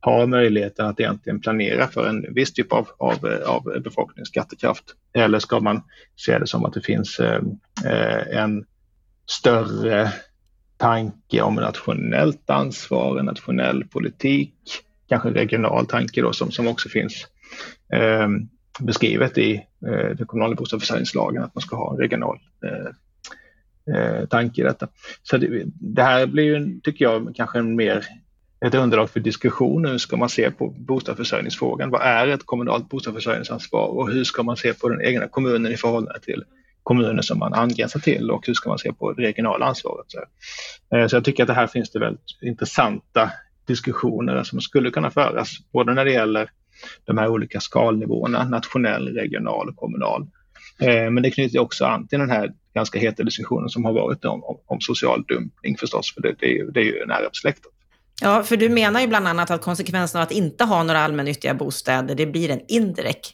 [0.02, 4.84] ha möjligheten att egentligen planera för en viss typ av, av, eh, av befolkningens skattekraft?
[5.14, 5.84] Eller ska man
[6.16, 7.42] se det som att det finns eh,
[8.32, 8.66] en
[9.32, 10.14] större
[10.78, 14.54] tanke om nationellt ansvar, en nationell politik,
[15.10, 17.28] kanske regional tanke då som, som också finns
[17.94, 18.28] eh,
[18.80, 19.56] beskrivet i
[19.88, 24.88] eh, den kommunala bostadsförsörjningslagen, att man ska ha en regional eh, eh, tanke i detta.
[25.24, 28.06] Så det, det, här blir ju, tycker jag, kanske en mer
[28.66, 29.86] ett underlag för diskussion.
[29.86, 31.90] Hur ska man se på bostadsförsörjningsfrågan?
[31.90, 35.78] Vad är ett kommunalt bostadsförsörjningsansvar och hur ska man se på den egna kommunen i
[35.78, 36.44] förhållande till
[36.84, 40.06] kommuner som man angränsar till och hur ska man se på det regionala ansvaret.
[40.08, 40.20] Så,
[40.96, 43.32] eh, så jag tycker att det här finns det väldigt intressanta
[43.68, 46.50] diskussioner som skulle kunna föras, både när det gäller
[47.06, 50.28] de här olika skalnivåerna, nationell, regional och kommunal.
[50.80, 54.26] Eh, men det knyter också an till den här ganska heta diskussionen som har varit
[54.26, 57.30] om, om, om social dumpning förstås, för det, det är ju, det är ju nära
[57.30, 57.72] besläktat.
[58.22, 61.54] Ja, för du menar ju bland annat att konsekvensen av att inte ha några allmännyttiga
[61.54, 63.34] bostäder, det blir en indirekt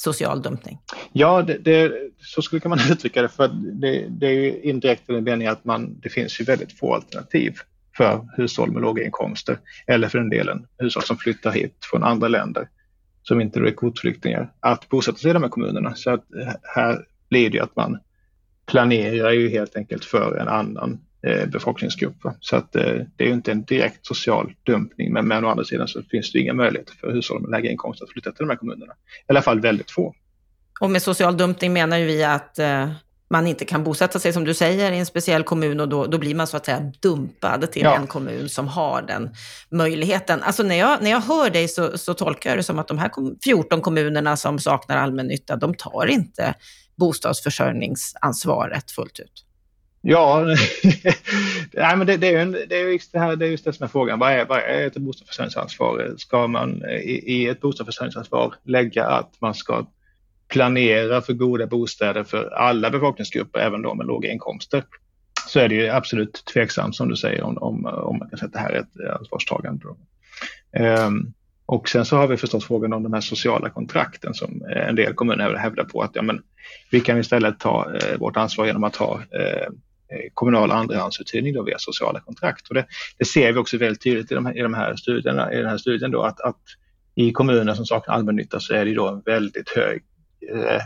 [0.00, 0.78] social dumpning?
[1.12, 3.28] Ja, det, det, så skulle man uttrycka det.
[3.28, 6.78] För det, det är ju indirekt i den meningen att man, det finns ju väldigt
[6.78, 7.54] få alternativ
[7.96, 12.28] för hushåll med låga inkomster eller för den delen hushåll som flyttar hit från andra
[12.28, 12.68] länder
[13.22, 15.94] som inte är kvotflyktingar att bosätta sig i de här kommunerna.
[15.94, 16.24] Så att
[16.74, 17.98] här blir det ju att man
[18.66, 22.16] planerar ju helt enkelt för en annan eh, befolkningsgrupp.
[22.40, 22.82] Så att eh,
[23.16, 26.32] det är ju inte en direkt social dumpning men, men å andra sidan så finns
[26.32, 28.92] det inga möjligheter för hushåll med lägre inkomster att flytta till de här kommunerna.
[28.92, 30.14] I alla fall väldigt få.
[30.80, 32.90] Och med social dumpning menar ju vi att eh,
[33.30, 36.18] man inte kan bosätta sig, som du säger, i en speciell kommun och då, då
[36.18, 37.96] blir man så att säga dumpad till ja.
[37.96, 39.30] en kommun som har den
[39.70, 40.42] möjligheten.
[40.42, 42.98] Alltså när jag, när jag hör dig så, så tolkar jag det som att de
[42.98, 43.10] här
[43.44, 46.54] 14 kommunerna som saknar allmännytta, de tar inte
[46.96, 49.44] bostadsförsörjningsansvaret fullt ut.
[50.02, 50.44] Ja,
[51.72, 53.72] Nej, men det, det, är ju det, är just det, här, det är just det
[53.72, 54.18] som är frågan.
[54.18, 56.14] Vad är, vad är ett bostadsförsörjningsansvar?
[56.16, 59.86] Ska man i, i ett bostadsförsörjningsansvar lägga att man ska
[60.48, 64.84] planera för goda bostäder för alla befolkningsgrupper, även de med låga inkomster,
[65.48, 68.46] så är det ju absolut tveksamt som du säger om, om, om man kan säga
[68.46, 69.84] att det här är ett ansvarstagande.
[71.06, 71.32] Um,
[71.66, 74.94] och sen så har vi förstås frågan om de här sociala kontrakten som eh, en
[74.94, 76.42] del kommuner hävdar på att ja, men
[76.90, 79.68] vi kan istället ta eh, vårt ansvar genom att ha eh,
[80.12, 82.68] Eh, kommunal andrahandsuthyrning då via sociala kontrakt.
[82.68, 82.86] Och det,
[83.18, 85.66] det, ser vi också väldigt tydligt i de här, i de här studierna, i den
[85.66, 86.60] här studien då att, att
[87.14, 90.02] i kommuner som saknar allmännytta så är det då en väldigt hög
[90.52, 90.82] eh,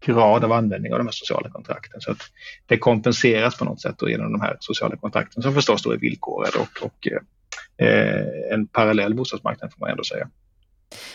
[0.00, 2.00] grad av användning av de här sociala kontrakten.
[2.00, 2.22] Så att
[2.66, 5.96] det kompenseras på något sätt då genom de här sociala kontrakten som förstås då är
[5.96, 7.08] villkorade och, och
[7.86, 10.28] eh, en parallell bostadsmarknad får man ändå säga.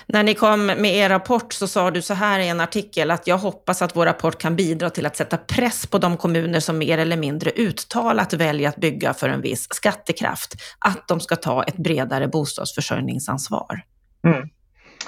[0.07, 3.27] När ni kom med er rapport så sa du så här i en artikel att
[3.27, 6.77] jag hoppas att vår rapport kan bidra till att sätta press på de kommuner som
[6.77, 11.63] mer eller mindre uttalat väljer att bygga för en viss skattekraft, att de ska ta
[11.63, 13.81] ett bredare bostadsförsörjningsansvar.
[14.25, 14.49] Mm.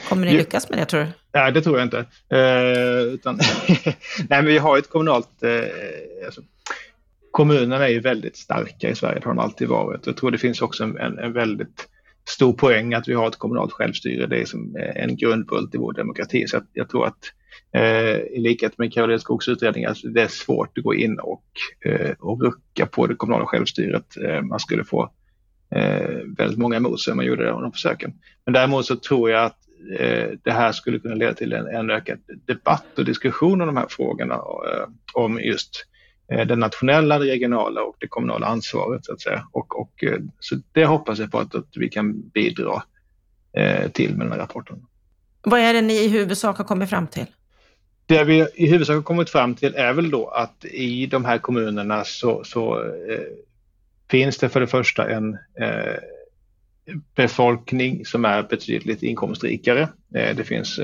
[0.10, 1.08] Kommer ni lyckas med det tror du?
[1.34, 2.06] Nej, det tror jag inte.
[2.30, 3.36] Eh, utan
[3.78, 3.95] Nej,
[4.30, 5.43] men vi har ett kommunalt...
[5.43, 6.41] Eh, alltså,
[7.32, 10.08] kommunerna är ju väldigt starka i Sverige, det har de alltid varit.
[10.08, 11.88] Jag tror det finns också en, en väldigt
[12.29, 14.27] stor poäng att vi har ett kommunalt självstyre.
[14.27, 16.47] Det är som eh, en grundbult i vår demokrati.
[16.47, 17.19] Så jag tror att
[17.73, 21.45] eh, i likhet med Karolina Skogs utredning, alltså det är svårt att gå in och,
[21.85, 24.17] eh, och rucka på det kommunala självstyret.
[24.17, 25.11] Eh, man skulle få
[25.75, 28.13] eh, väldigt många emot sig om man gjorde det, de försöken.
[28.45, 29.59] Men däremot så tror jag att
[29.99, 33.77] eh, det här skulle kunna leda till en, en ökad debatt och diskussion om de
[33.77, 35.94] här frågorna eh, om just Eh,
[36.27, 39.47] det nationella, det regionala och det kommunala ansvaret så att säga.
[39.51, 42.83] Och, och, eh, så det hoppas jag på att, att vi kan bidra
[43.57, 44.85] eh, till med den här rapporten.
[45.41, 47.25] Vad är det ni i huvudsak har kommit fram till?
[48.05, 51.38] Det vi i huvudsak har kommit fram till är väl då att i de här
[51.38, 53.19] kommunerna så, så eh,
[54.09, 55.95] finns det för det första en eh,
[57.15, 59.89] befolkning som är betydligt inkomstrikare.
[60.15, 60.79] Eh, det finns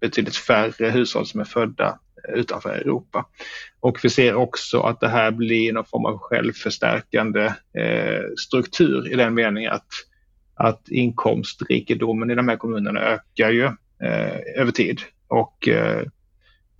[0.00, 3.26] betydligt färre hushåll som är födda utanför Europa.
[3.80, 7.44] Och vi ser också att det här blir någon form av självförstärkande
[7.78, 9.88] eh, struktur i den meningen att,
[10.54, 13.64] att inkomstrikedomen i de här kommunerna ökar ju
[14.02, 15.00] eh, över tid.
[15.28, 16.02] Och eh,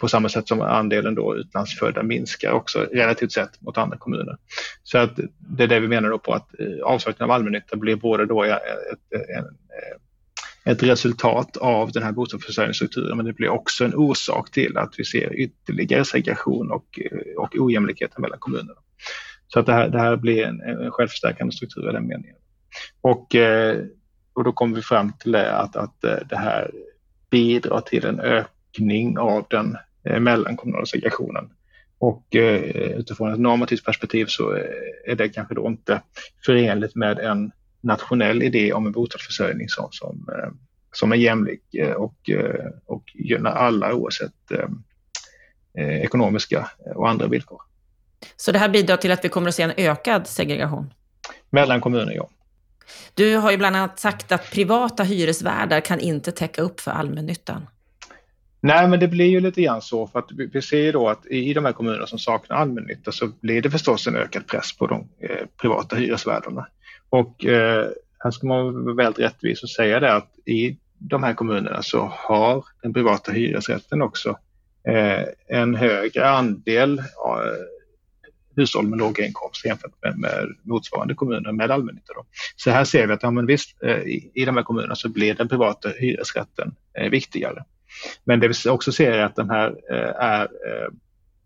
[0.02, 4.36] på samma sätt som andelen då utlandsfödda minskar också relativt sett mot andra kommuner.
[4.82, 7.96] Så att det är det vi menar då på att eh, avsaknaden av allmännytta blir
[7.96, 8.52] både då ett,
[8.92, 9.46] ett, ett,
[10.64, 15.04] ett resultat av den här bostadsförsörjningsstrukturen men det blir också en orsak till att vi
[15.04, 17.00] ser ytterligare segregation och,
[17.36, 18.80] och ojämlikheter mellan kommunerna.
[19.48, 22.36] Så att det här, det här blir en, en självförstärkande struktur i den meningen.
[23.00, 23.78] Och, eh,
[24.32, 26.70] och då kommer vi fram till det att, att eh, det här
[27.30, 31.50] bidrar till en ökning av den eh, mellankommunala segregationen.
[31.98, 32.26] Och
[32.96, 34.50] utifrån ett normativt perspektiv så
[35.06, 36.02] är det kanske då inte
[36.46, 40.50] förenligt med en nationell idé om en bostadsförsörjning som, som, eh,
[40.92, 44.32] som är jämlik eh, och, eh, och gynnar alla oavsett
[45.74, 47.60] ekonomiska och andra villkor.
[48.36, 50.94] Så det här bidrar till att vi kommer att se en ökad segregation?
[51.50, 52.28] Mellan kommuner, ja.
[53.14, 57.66] Du har ju bland annat sagt att privata hyresvärdar kan inte täcka upp för allmännyttan.
[58.60, 61.26] Nej, men det blir ju lite grann så för att vi ser ju då att
[61.26, 64.86] i de här kommunerna som saknar allmännytta så blir det förstås en ökad press på
[64.86, 65.08] de
[65.60, 66.66] privata hyresvärdarna.
[67.12, 71.34] Och eh, här ska man vara väldigt rättvis och säga det att i de här
[71.34, 74.38] kommunerna så har den privata hyresrätten också
[74.88, 77.04] eh, en högre andel eh,
[78.56, 82.12] hushåll med låga inkomster jämfört med, med motsvarande kommuner med allmännytta.
[82.56, 85.08] Så här ser vi att ja, men visst, eh, i, i de här kommunerna så
[85.08, 87.64] blir den privata hyresrätten eh, viktigare.
[88.24, 90.88] Men det vi också ser är att de här eh, är eh,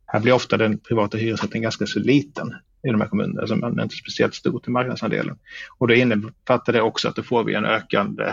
[0.07, 2.55] här blir ofta den privata hyresrätten ganska så liten
[2.87, 5.39] i de här kommunerna, alltså man är inte speciellt stor till marknadsandelen.
[5.79, 8.33] Och det innefattar det också att då får vi en ökande,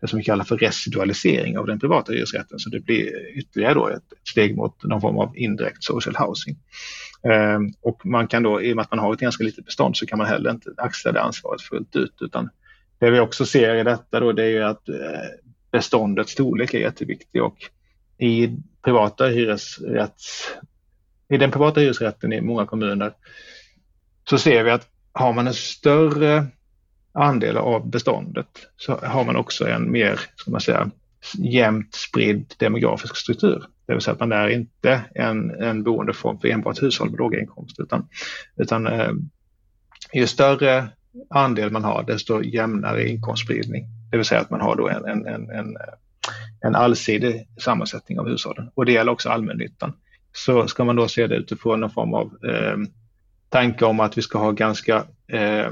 [0.00, 3.88] det som vi kallar för residualisering av den privata hyresrätten, så det blir ytterligare då
[3.88, 6.56] ett steg mot någon form av indirekt social housing.
[7.22, 9.96] Ehm, och man kan då, i och med att man har ett ganska litet bestånd,
[9.96, 12.48] så kan man heller inte axla det ansvaret fullt ut, utan
[12.98, 14.94] det vi också ser i detta då, det är ju att eh,
[15.72, 17.56] beståndets storlek är jätteviktig och
[18.18, 20.54] i privata hyresrätts
[21.32, 23.12] i den privata hyresrätten i många kommuner
[24.24, 26.46] så ser vi att har man en större
[27.12, 30.90] andel av beståndet så har man också en mer, ska man säga,
[31.38, 33.64] jämnt spridd demografisk struktur.
[33.86, 37.40] Det vill säga att man är inte en, en boendeform för enbart hushåll med låga
[37.40, 38.08] inkomster utan,
[38.56, 39.12] utan eh,
[40.12, 40.88] ju större
[41.30, 43.86] andel man har desto jämnare inkomstspridning.
[44.10, 45.76] Det vill säga att man har då en, en, en, en,
[46.60, 49.92] en allsidig sammansättning av hushållen och det gäller också allmännyttan.
[50.32, 52.76] Så ska man då se det utifrån någon form av eh,
[53.52, 55.70] tanke om att vi ska ha ganska eh,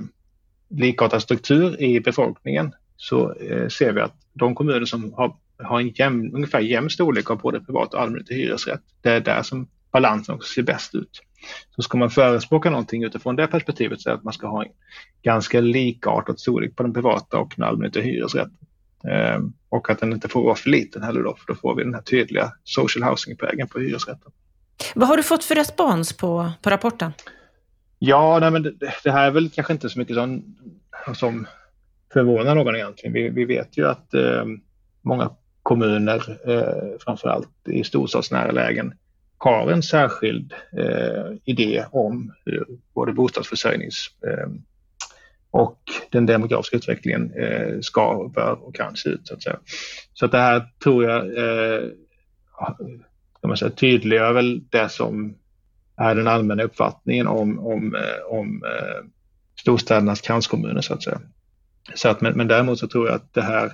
[0.71, 5.89] likartad struktur i befolkningen så eh, ser vi att de kommuner som har, har en
[5.89, 10.35] jämn, ungefär jämn storlek av både privat och allmännyttig hyresrätt, det är där som balansen
[10.35, 11.23] också ser bäst ut.
[11.77, 14.71] Så ska man förespråka någonting utifrån det perspektivet så är att man ska ha en
[15.23, 18.57] ganska likartad storlek på den privata och den allmännyttiga hyresrätten.
[19.09, 19.39] Eh,
[19.69, 21.95] och att den inte får vara för liten heller då, för då får vi den
[21.95, 24.33] här tydliga social housing-prägen på hyresrätten.
[24.95, 27.13] Vad har du fått för respons på, på rapporten?
[28.03, 28.73] Ja, nej, men det,
[29.05, 30.57] det, här är väl kanske inte så mycket som,
[31.15, 31.47] som
[32.13, 33.13] förvånar någon egentligen.
[33.13, 34.45] Vi, vi vet ju att eh,
[35.03, 35.31] många
[35.63, 38.95] kommuner, eh, framförallt i storstadsnära lägen,
[39.39, 44.49] har en särskild eh, idé om hur både bostadsförsörjnings eh,
[45.51, 45.79] och
[46.11, 49.27] den demografiska utvecklingen eh, ska, bör och kan se ut.
[49.27, 49.59] Så att, säga.
[50.15, 51.89] Så att det här tror jag eh,
[53.43, 55.35] man säga, tydliggör väl det som
[56.01, 59.07] är den allmänna uppfattningen om, om, eh, om eh,
[59.61, 61.21] storstädernas kranskommuner så att säga.
[61.95, 63.73] Så att, men, men däremot så tror jag att det här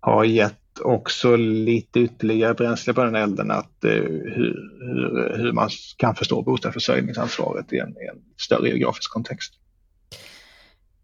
[0.00, 5.70] har gett också lite ytterligare bränsle på den elden att eh, hur, hur, hur, man
[5.96, 9.54] kan förstå bostadsförsörjningsansvaret i en, i en större geografisk kontext.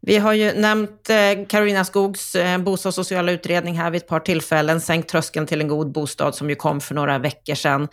[0.06, 4.80] Vi har ju nämnt eh, Karolina Skogs eh, bostadssociala utredning här vid ett par tillfällen,
[4.80, 7.88] Sänk tröskeln till en god bostad, som ju kom för några veckor sedan.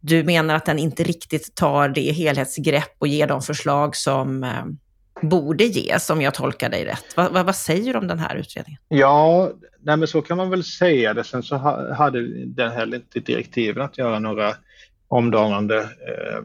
[0.00, 4.64] Du menar att den inte riktigt tar det helhetsgrepp och ger de förslag som eh,
[5.22, 7.04] borde ges, om jag tolkar dig rätt.
[7.16, 8.80] Vad, vad, vad säger du om den här utredningen?
[8.88, 9.50] Ja,
[9.82, 11.24] nej men så kan man väl säga det.
[11.24, 11.56] Sen så
[11.94, 14.54] hade den heller inte direktiven att göra några
[15.08, 16.42] omdanande eh,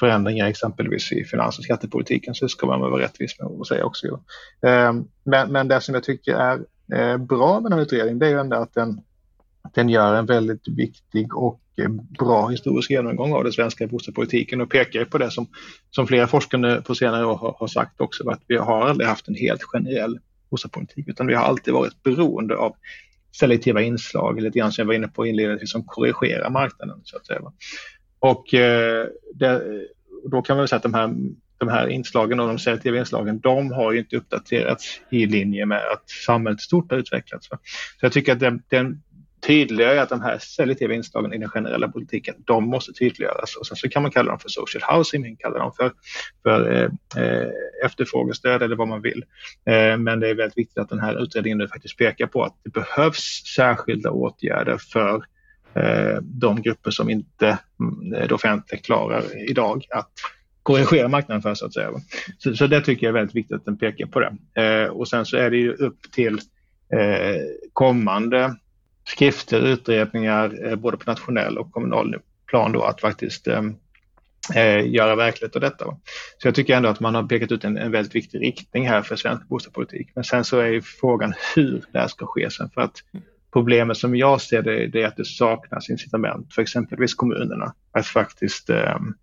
[0.00, 4.20] förändringar exempelvis i finans och skattepolitiken så ska man vara rättvis med att säga också.
[4.66, 6.58] Ehm, men, men det som jag tycker är
[6.92, 9.00] eh, bra med den här utredningen det är ju ändå att den,
[9.74, 14.70] den gör en väldigt viktig och eh, bra historisk genomgång av den svenska bostadspolitiken och
[14.70, 15.46] pekar på det som,
[15.90, 19.28] som flera forskare på senare år har, har sagt också, att vi har aldrig haft
[19.28, 20.18] en helt generell
[20.50, 22.76] bostadspolitik utan vi har alltid varit beroende av
[23.32, 27.00] selektiva inslag, lite grann som jag var inne på inledningsvis, som korrigerar marknaden.
[27.04, 27.40] Så att säga.
[28.20, 29.62] Och eh, det,
[30.30, 31.14] då kan man säga att de här,
[31.58, 36.10] de här inslagen och de selektiva inslagen, de har inte uppdaterats i linje med att
[36.10, 37.48] samhället stort har utvecklats.
[37.48, 37.56] Så
[38.00, 39.02] jag tycker att den, den
[39.46, 43.56] tydliggör att de här selektiva inslagen i den generella politiken, de måste tydliggöras.
[43.56, 45.92] Och sen så kan man kalla dem för social housing, man kan kalla dem för,
[46.42, 47.48] för eh, eh,
[47.84, 49.24] efterfrågestöd eller vad man vill.
[49.66, 52.56] Eh, men det är väldigt viktigt att den här utredningen nu faktiskt pekar på att
[52.64, 55.20] det behövs särskilda åtgärder för eh,
[55.74, 60.10] Eh, de grupper som inte mm, eh, det offentliga klarar idag att
[60.62, 61.90] korrigera marknaden för så att säga.
[62.38, 64.62] Så, så det tycker jag är väldigt viktigt att den pekar på det.
[64.62, 66.38] Eh, och sen så är det ju upp till
[66.92, 67.40] eh,
[67.72, 68.56] kommande
[69.04, 73.62] skrifter, utredningar eh, både på nationell och kommunal plan då att faktiskt eh,
[74.54, 75.84] eh, göra verklighet av detta.
[76.38, 79.02] Så jag tycker ändå att man har pekat ut en, en väldigt viktig riktning här
[79.02, 80.08] för svensk bostadspolitik.
[80.14, 83.02] Men sen så är ju frågan hur det här ska ske sen för att
[83.52, 88.06] problemet som jag ser det, det är att det saknas incitament för exempelvis kommunerna att
[88.06, 89.14] faktiskt ehm,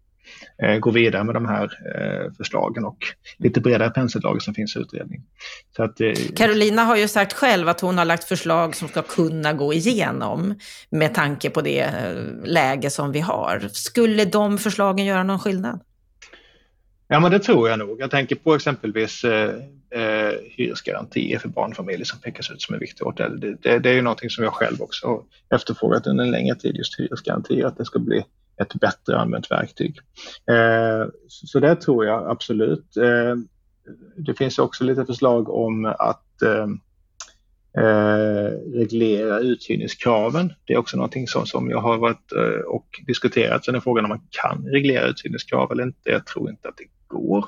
[0.64, 1.64] eh, gå vidare med de här
[1.96, 2.98] eh, förslagen och
[3.38, 5.24] lite bredare penseldrag som finns i utredningen.
[5.76, 9.02] Så att, eh, Carolina har ju sagt själv att hon har lagt förslag som ska
[9.02, 10.56] kunna gå igenom
[10.90, 13.70] med tanke på det eh, läge som vi har.
[13.72, 15.80] Skulle de förslagen göra någon skillnad?
[17.08, 18.02] Ja, men det tror jag nog.
[18.02, 19.56] Jag tänker på exempelvis eh,
[19.90, 23.42] eh, hyresgarantier för barnfamiljer som pekas ut som en viktig åtgärd.
[23.42, 25.24] Det, det, det är ju någonting som jag själv också har
[25.56, 28.24] efterfrågat under en längre tid, just hyresgarantier, att det ska bli
[28.62, 30.00] ett bättre använt verktyg.
[30.50, 32.98] Eh, så det tror jag absolut.
[32.98, 33.36] Eh,
[34.18, 36.68] det finns också lite förslag om att eh,
[37.84, 40.54] eh reglera uthyrningskraven.
[40.66, 43.66] Det är också någonting som, som jag har varit eh, och diskuterat.
[43.66, 46.10] Sen är frågan om man kan reglera uthyrningskrav eller inte.
[46.10, 47.46] Jag tror inte att det går.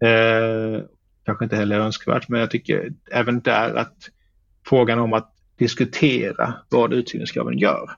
[0.00, 0.82] Eh,
[1.24, 4.10] kanske inte heller önskvärt, men jag tycker även där att
[4.66, 7.90] frågan om att diskutera vad uthyrningskraven gör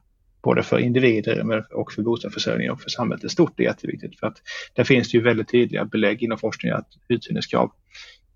[0.43, 4.21] både för individer och för bostadsförsörjning och för samhället i stort är jätteviktigt.
[4.21, 4.43] För att
[4.75, 7.73] där finns det ju väldigt tydliga belägg inom forskningen att uthyrningskrav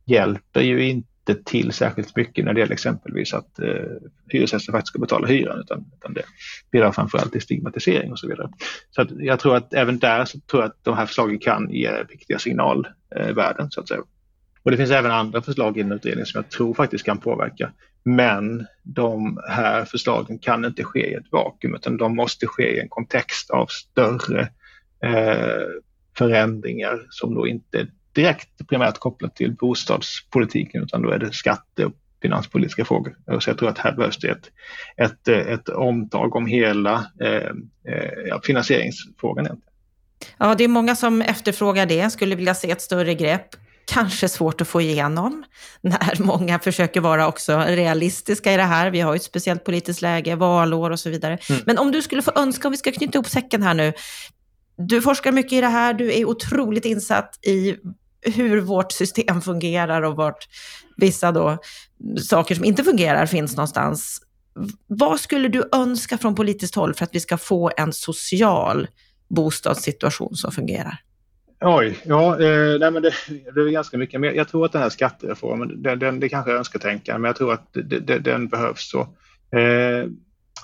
[0.04, 3.68] hjälper ju inte inte till särskilt mycket när det gäller exempelvis att eh,
[4.28, 6.22] hyresgäster faktiskt ska betala hyran utan, utan det
[6.72, 8.50] bidrar framförallt till stigmatisering och så vidare.
[8.90, 11.70] Så att jag tror att även där så tror jag att de här förslagen kan
[11.70, 14.00] ge viktiga signalvärden eh, så att säga.
[14.62, 17.72] Och det finns även andra förslag i den utredningen som jag tror faktiskt kan påverka.
[18.04, 22.80] Men de här förslagen kan inte ske i ett vakuum utan de måste ske i
[22.80, 24.40] en kontext av större
[25.02, 25.66] eh,
[26.18, 27.86] förändringar som då inte
[28.16, 33.16] direkt primärt kopplat till bostadspolitiken utan då är det skatte och finanspolitiska frågor.
[33.40, 34.50] Så jag tror att här behövs det ett,
[34.96, 37.50] ett, ett omtag om hela eh,
[37.94, 39.60] eh, finansieringsfrågan.
[40.38, 43.48] Ja, det är många som efterfrågar det, skulle vilja se ett större grepp
[43.86, 45.44] kanske svårt att få igenom
[45.80, 48.90] när många försöker vara också realistiska i det här.
[48.90, 51.38] Vi har ju ett speciellt politiskt läge, valår och så vidare.
[51.50, 51.62] Mm.
[51.66, 53.92] Men om du skulle få önska, om vi ska knyta ihop säcken här nu.
[54.76, 57.76] Du forskar mycket i det här, du är otroligt insatt i
[58.34, 60.48] hur vårt system fungerar och vart
[60.96, 61.58] vissa då
[62.22, 64.22] saker som inte fungerar finns någonstans.
[64.86, 68.88] Vad skulle du önska från politiskt håll för att vi ska få en social
[69.28, 71.02] bostadssituation som fungerar?
[71.60, 73.12] Oj, ja, eh, nej, men det,
[73.54, 74.20] det är ganska mycket.
[74.20, 77.36] Men jag tror att den här skattereformen, den, den, det kanske är önsketänkande, men jag
[77.36, 78.90] tror att det, det, den behövs.
[78.90, 79.00] Så.
[79.58, 80.06] Eh,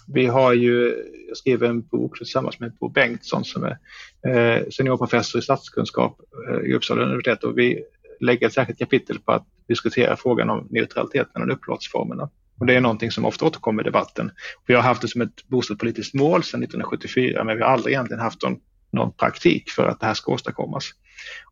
[0.06, 3.78] vi har ju, jag skrev en bok tillsammans med Bo Bengtsson som är
[4.26, 7.84] eh, seniorprofessor i statskunskap eh, i Uppsala universitet och vi
[8.20, 12.30] lägger ett särskilt kapitel på att diskutera frågan om neutralitet mellan upplåtelseformerna.
[12.58, 14.30] Och det är någonting som ofta återkommer i debatten.
[14.66, 18.22] Vi har haft det som ett bostadspolitiskt mål sedan 1974 men vi har aldrig egentligen
[18.22, 18.56] haft någon,
[18.92, 20.90] någon praktik för att det här ska åstadkommas.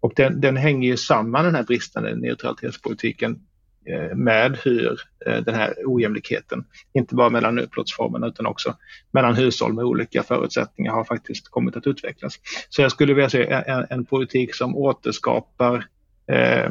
[0.01, 3.41] Och den, den hänger ju samman den här bristande neutralitetspolitiken
[3.87, 8.77] Eh, med hur eh, den här ojämlikheten, inte bara mellan upplåtelseformerna utan också
[9.11, 12.35] mellan hushåll med olika förutsättningar har faktiskt kommit att utvecklas.
[12.69, 15.87] Så jag skulle vilja se en, en politik som återskapar
[16.27, 16.65] eh,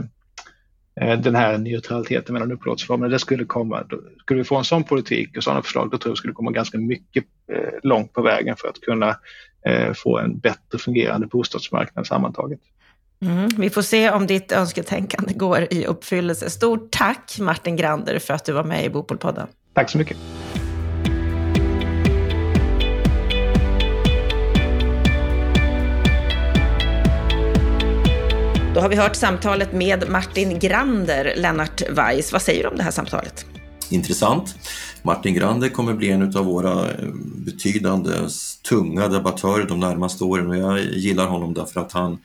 [1.01, 3.83] eh, den här neutraliteten mellan upplåtelseformerna, det skulle komma.
[4.21, 6.51] Skulle vi få en sån politik och sådana förslag, då tror jag vi skulle komma
[6.51, 9.15] ganska mycket eh, långt på vägen för att kunna
[9.65, 12.59] eh, få en bättre fungerande bostadsmarknad sammantaget.
[13.25, 16.49] Mm, vi får se om ditt önsketänkande går i uppfyllelse.
[16.49, 19.47] Stort tack Martin Grander för att du var med i Bopolpodden.
[19.73, 20.17] Tack så mycket.
[28.73, 32.33] Då har vi hört samtalet med Martin Grander, Lennart Weiss.
[32.33, 33.45] Vad säger du om det här samtalet?
[33.89, 34.55] Intressant.
[35.01, 37.09] Martin Grander kommer bli en av våra eh,
[37.45, 38.11] betydande,
[38.69, 42.17] tunga debattörer de närmaste åren och jag gillar honom därför att han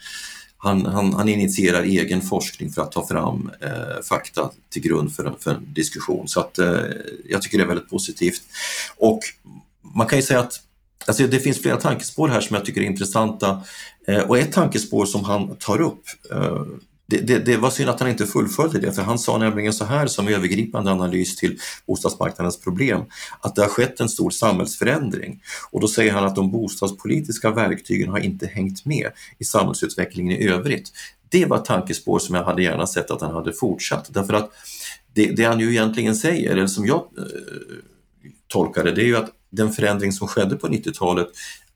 [0.65, 5.25] han, han, han initierar egen forskning för att ta fram eh, fakta till grund för
[5.25, 6.29] en, för en diskussion.
[6.29, 6.81] Så att, eh,
[7.25, 8.43] jag tycker det är väldigt positivt.
[8.97, 9.21] Och
[9.95, 10.61] man kan ju säga att
[11.07, 13.63] Alltså det finns flera tankespår här som jag tycker är intressanta
[14.07, 16.63] eh, och ett tankespår som han tar upp eh,
[17.07, 19.85] det, det, det, var synd att han inte fullföljde det, för han sa nämligen så
[19.85, 23.03] här som övergripande analys till bostadsmarknadens problem,
[23.41, 25.43] att det har skett en stor samhällsförändring.
[25.71, 30.49] Och då säger han att de bostadspolitiska verktygen har inte hängt med i samhällsutvecklingen i
[30.49, 30.93] övrigt.
[31.29, 34.51] Det var ett tankespår som jag hade gärna sett att han hade fortsatt, därför att
[35.13, 37.25] det, det han ju egentligen säger, eller som jag eh,
[38.49, 41.29] tolkar det, det är ju att den förändring som skedde på 90-talet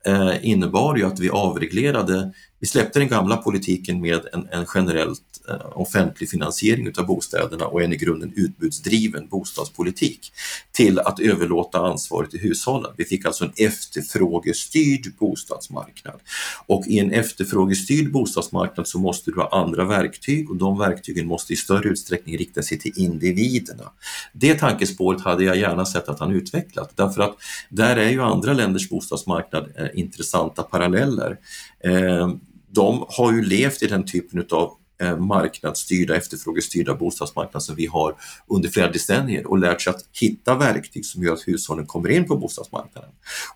[0.05, 5.21] eh, innebar ju att vi avreglerade vi släppte den gamla politiken med en, en generellt
[5.49, 10.31] eh, offentlig finansiering utav bostäderna och en i grunden utbudsdriven bostadspolitik
[10.71, 12.91] till att överlåta ansvaret till hushållen.
[12.97, 16.19] Vi fick alltså en efterfrågestyrd bostadsmarknad
[16.67, 21.53] och i en efterfrågestyrd bostadsmarknad så måste du ha andra verktyg och de verktygen måste
[21.53, 23.91] i större utsträckning rikta sig till individerna.
[24.33, 27.35] Det tankespåret hade jag gärna sett att han utvecklat därför att
[27.69, 31.37] där är ju andra länders bostadsmarknad eh, intressanta paralleller.
[31.83, 32.29] Eh,
[32.71, 38.15] de har ju levt i den typen av eh, marknadsstyrda, efterfrågestyrda bostadsmarknad som vi har
[38.47, 42.27] under flera decennier och lärt sig att hitta verktyg som gör att hushållen kommer in
[42.27, 43.09] på bostadsmarknaden.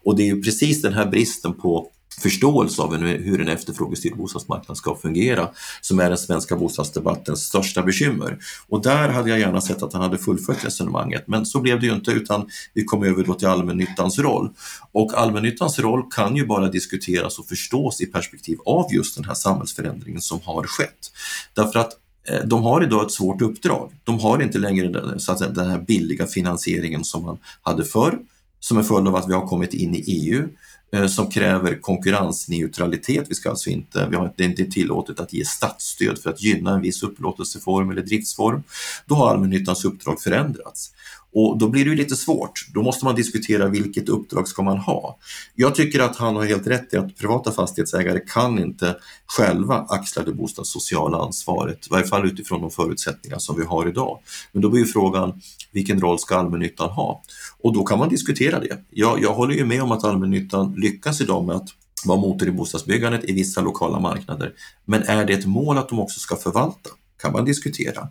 [0.03, 1.91] Och det är ju precis den här bristen på
[2.21, 5.49] förståelse av hur en efterfrågestyrd bostadsmarknad ska fungera
[5.81, 8.37] som är den svenska bostadsdebattens största bekymmer.
[8.67, 11.85] Och där hade jag gärna sett att han hade fullföljt resonemanget, men så blev det
[11.85, 14.49] ju inte utan vi kom över då till allmännyttans roll.
[14.91, 19.33] Och allmännyttans roll kan ju bara diskuteras och förstås i perspektiv av just den här
[19.33, 21.11] samhällsförändringen som har skett.
[21.53, 21.91] Därför att
[22.27, 23.91] eh, de har idag ett svårt uppdrag.
[24.03, 28.19] De har inte längre så att säga, den här billiga finansieringen som man hade förr,
[28.59, 30.47] som en följd av att vi har kommit in i EU
[30.93, 33.25] Eh, som kräver konkurrensneutralitet.
[33.29, 36.41] Vi ska alltså inte, vi har, det är inte tillåtet att ge statsstöd för att
[36.41, 38.63] gynna en viss upplåtelseform eller driftsform.
[39.05, 40.91] Då har allmännyttans uppdrag förändrats.
[41.33, 42.67] Och då blir det ju lite svårt.
[42.73, 45.17] Då måste man diskutera vilket uppdrag ska man ha.
[45.55, 50.23] Jag tycker att han har helt rätt i att privata fastighetsägare kan inte själva axla
[50.23, 54.19] det bostadssociala ansvaret, i varje fall utifrån de förutsättningar som vi har idag.
[54.51, 57.23] Men då blir ju frågan, vilken roll ska allmännyttan ha?
[57.59, 58.77] Och då kan man diskutera det.
[58.89, 61.69] Jag, jag håller ju med om att allmännyttan lyckas idag med att
[62.05, 64.53] vara motor i bostadsbyggandet i vissa lokala marknader.
[64.85, 66.89] Men är det ett mål att de också ska förvalta?
[67.23, 68.07] Kan man diskutera.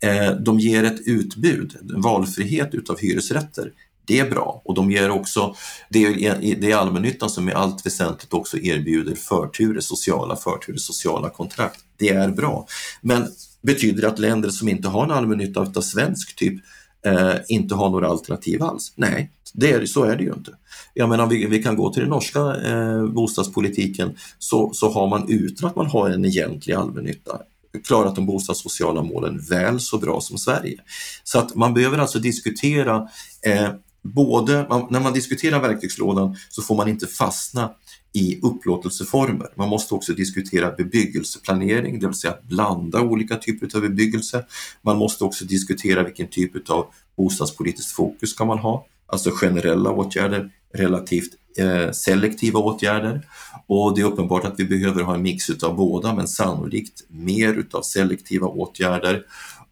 [0.00, 3.72] Eh, de ger ett utbud, en valfrihet utav hyresrätter.
[4.06, 5.54] Det är bra och de ger också,
[5.90, 11.30] det är, det är allmännyttan som i allt väsentligt också erbjuder förturer, sociala förturer, sociala
[11.30, 11.80] kontrakt.
[11.96, 12.66] Det är bra.
[13.00, 13.26] Men
[13.62, 16.62] betyder det att länder som inte har en allmännytta av svensk typ
[17.06, 18.92] eh, inte har några alternativ alls?
[18.96, 20.54] Nej, det är, så är det ju inte.
[20.94, 25.28] Jag menar, vi, vi kan gå till den norska eh, bostadspolitiken så, så har man
[25.28, 27.40] utan att man har en egentlig allmännytta
[27.80, 30.80] klarat de bostadssociala målen väl så bra som Sverige.
[31.24, 33.08] Så att man behöver alltså diskutera
[33.46, 33.70] eh,
[34.02, 37.70] både, man, när man diskuterar verktygslådan så får man inte fastna
[38.12, 39.48] i upplåtelseformer.
[39.54, 44.44] Man måste också diskutera bebyggelseplanering, det vill säga blanda olika typer av bebyggelse.
[44.82, 50.50] Man måste också diskutera vilken typ av bostadspolitiskt fokus ska man ha, alltså generella åtgärder
[50.74, 53.22] relativt eh, selektiva åtgärder
[53.66, 57.54] och det är uppenbart att vi behöver ha en mix utav båda men sannolikt mer
[57.54, 59.22] utav selektiva åtgärder.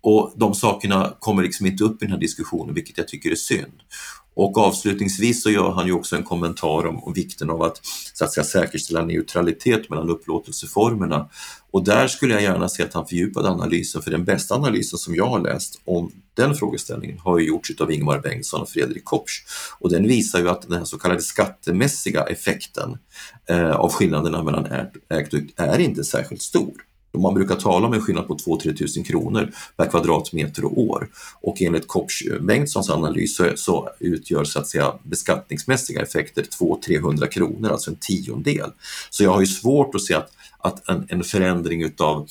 [0.01, 3.35] Och de sakerna kommer liksom inte upp i den här diskussionen vilket jag tycker är
[3.35, 3.83] synd.
[4.35, 7.81] Och avslutningsvis så gör han ju också en kommentar om, om vikten av att,
[8.15, 11.29] så att säga, säkerställa neutralitet mellan upplåtelseformerna.
[11.71, 15.15] Och där skulle jag gärna se att han fördjupade analysen, för den bästa analysen som
[15.15, 19.45] jag har läst om den frågeställningen har ju gjorts av Ingmar Bengtsson och Fredrik Kopsch.
[19.79, 22.99] Och den visar ju att den här så kallade skattemässiga effekten
[23.49, 24.67] eh, av skillnaderna mellan
[25.09, 26.92] ägt och är inte särskilt stor.
[27.19, 31.09] Man brukar tala om en skillnad på 2-3 tusen kronor per kvadratmeter och år
[31.41, 37.27] och enligt Kopsch eh, Bengtssons analys så, så, utgör så att säga beskattningsmässiga effekter 200-300
[37.27, 38.71] kronor, alltså en tiondel.
[39.11, 42.29] Så jag har ju svårt att se att, att en, en förändring utav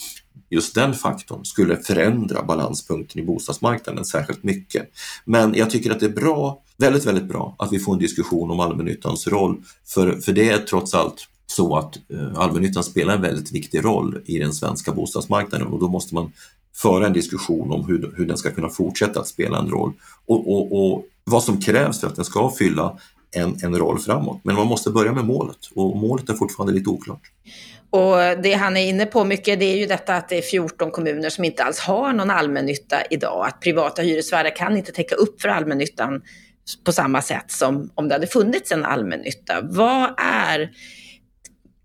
[0.49, 4.91] just den faktorn skulle förändra balanspunkten i bostadsmarknaden särskilt mycket.
[5.25, 8.51] Men jag tycker att det är bra, väldigt, väldigt bra att vi får en diskussion
[8.51, 13.21] om allmännyttans roll, för, för det är trots allt så att eh, allmännyttan spelar en
[13.21, 16.31] väldigt viktig roll i den svenska bostadsmarknaden och då måste man
[16.75, 19.93] föra en diskussion om hur, hur den ska kunna fortsätta att spela en roll
[20.25, 22.97] och, och, och vad som krävs för att den ska fylla
[23.35, 24.41] en, en roll framåt.
[24.43, 27.21] Men man måste börja med målet och målet är fortfarande lite oklart.
[27.89, 30.91] Och det han är inne på mycket det är ju detta att det är 14
[30.91, 33.47] kommuner som inte alls har någon allmännytta idag.
[33.47, 36.21] Att privata hyresvärdar kan inte täcka upp för allmännyttan
[36.85, 39.61] på samma sätt som om det hade funnits en allmännytta.
[39.61, 40.71] Vad är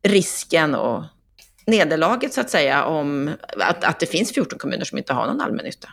[0.09, 1.04] risken och
[1.66, 5.40] nederlaget så att säga om att, att det finns 14 kommuner som inte har någon
[5.40, 5.88] allmännytta?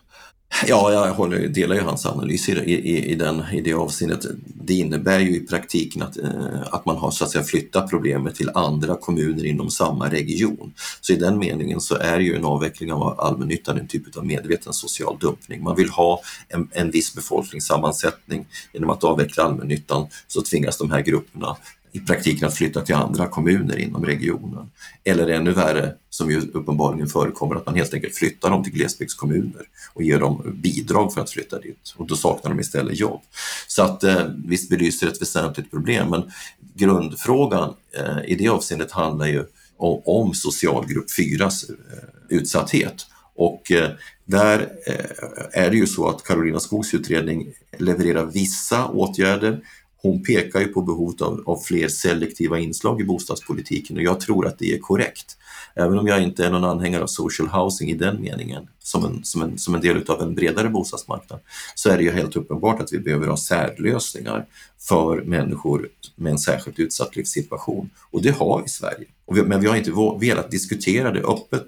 [0.68, 4.26] Ja, jag håller, delar ju hans analys i, i, i, den, i det avseendet.
[4.46, 8.36] Det innebär ju i praktiken att, eh, att man har så att säga flyttat problemet
[8.36, 10.74] till andra kommuner inom samma region.
[11.02, 14.74] Så i den meningen så är ju en avveckling av allmännyttan en typ av medveten
[14.74, 15.64] social dumpning.
[15.64, 18.46] Man vill ha en, en viss befolkningssammansättning.
[18.74, 21.58] Genom att avveckla allmännyttan så tvingas de här grupperna
[21.96, 24.72] i praktiken att flytta till andra kommuner inom regionen.
[25.04, 29.62] Eller ännu värre, som ju uppenbarligen förekommer, att man helt enkelt flyttar dem till glesbygdskommuner
[29.94, 33.22] och ger dem bidrag för att flytta dit och då saknar de istället jobb.
[33.68, 36.32] Så att eh, visst belyser ett väsentligt problem, men
[36.76, 39.46] grundfrågan eh, i det avseendet handlar ju
[39.78, 43.06] om, om socialgrupp 4s eh, utsatthet.
[43.36, 43.90] Och eh,
[44.26, 49.62] där eh, är det ju så att Karolina Skogs utredning levererar vissa åtgärder
[50.04, 54.48] hon pekar ju på behovet av, av, fler selektiva inslag i bostadspolitiken och jag tror
[54.48, 55.38] att det är korrekt.
[55.76, 59.24] Även om jag inte är någon anhängare av social housing i den meningen, som en,
[59.24, 61.40] som en, som en del av en bredare bostadsmarknad,
[61.76, 64.46] så är det ju helt uppenbart att vi behöver ha särlösningar
[64.80, 67.90] för människor med en särskilt utsatt livssituation.
[68.12, 69.06] Och det har vi i Sverige.
[69.46, 71.66] Men vi har inte velat diskutera det öppet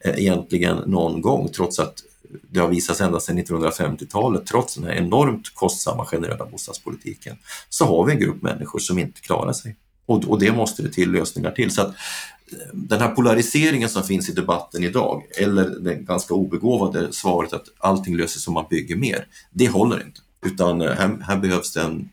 [0.00, 2.02] eh, egentligen någon gång, trots att
[2.50, 7.36] det har visats ända sedan 1950-talet, trots den här enormt kostsamma generella bostadspolitiken,
[7.68, 9.76] så har vi en grupp människor som inte klarar sig.
[10.06, 11.70] Och, och det måste det till lösningar till.
[11.70, 17.12] Så att eh, den här polariseringen som finns i debatten idag, eller det ganska obegåvade
[17.12, 20.20] svaret att allting löses om man bygger mer, det håller inte.
[20.46, 22.08] Utan eh, här, här behövs det en,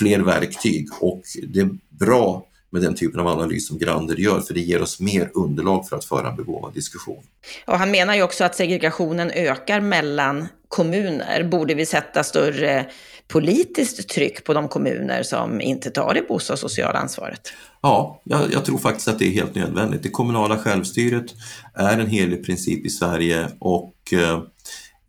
[0.00, 4.54] fler verktyg och det är bra med den typen av analys som Grander gör, för
[4.54, 7.22] det ger oss mer underlag för att föra en begåvad diskussion.
[7.66, 11.44] Och han menar ju också att segregationen ökar mellan kommuner.
[11.44, 12.86] Borde vi sätta större
[13.28, 17.52] politiskt tryck på de kommuner som inte tar det bostadssociala ansvaret?
[17.82, 20.02] Ja, jag, jag, tror faktiskt att det är helt nödvändigt.
[20.02, 21.26] Det kommunala självstyret
[21.74, 24.42] är en helig princip i Sverige och eh,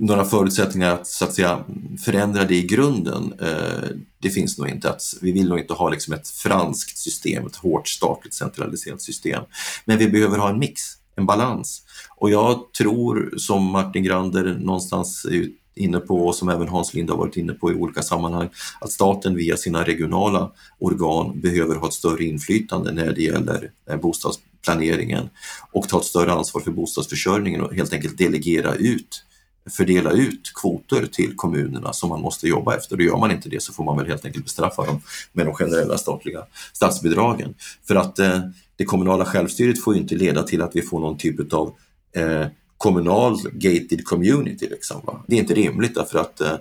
[0.02, 1.64] några förutsättningar att, så att säga,
[2.06, 3.90] förändra det i grunden, eh,
[4.20, 4.90] det finns nog inte.
[4.90, 9.44] Att, vi vill nog inte ha liksom ett franskt system, ett hårt statligt centraliserat system.
[9.86, 10.82] Men vi behöver ha en mix,
[11.16, 11.82] en balans.
[12.18, 17.14] Och jag tror, som Martin Grander någonstans är inne på och som även Hans Linde
[17.14, 18.50] har varit inne på i olika sammanhang,
[18.80, 23.98] att staten via sina regionala organ behöver ha ett större inflytande när det gäller eh,
[23.98, 25.30] bostadsplaneringen
[25.72, 29.26] och ta ett större ansvar för bostadsförsörjningen och helt enkelt delegera ut
[29.70, 32.96] fördela ut kvoter till kommunerna som man måste jobba efter.
[32.96, 35.02] Och gör man inte det så får man väl helt enkelt bestraffa dem
[35.34, 37.54] med de generella statliga statsbidragen.
[37.88, 38.40] För att eh,
[38.76, 41.74] det kommunala självstyret får inte leda till att vi får någon typ av
[42.16, 42.46] eh,
[42.78, 44.68] kommunal gated community.
[44.70, 45.24] Liksom, va?
[45.28, 46.56] Det är inte rimligt därför att eh,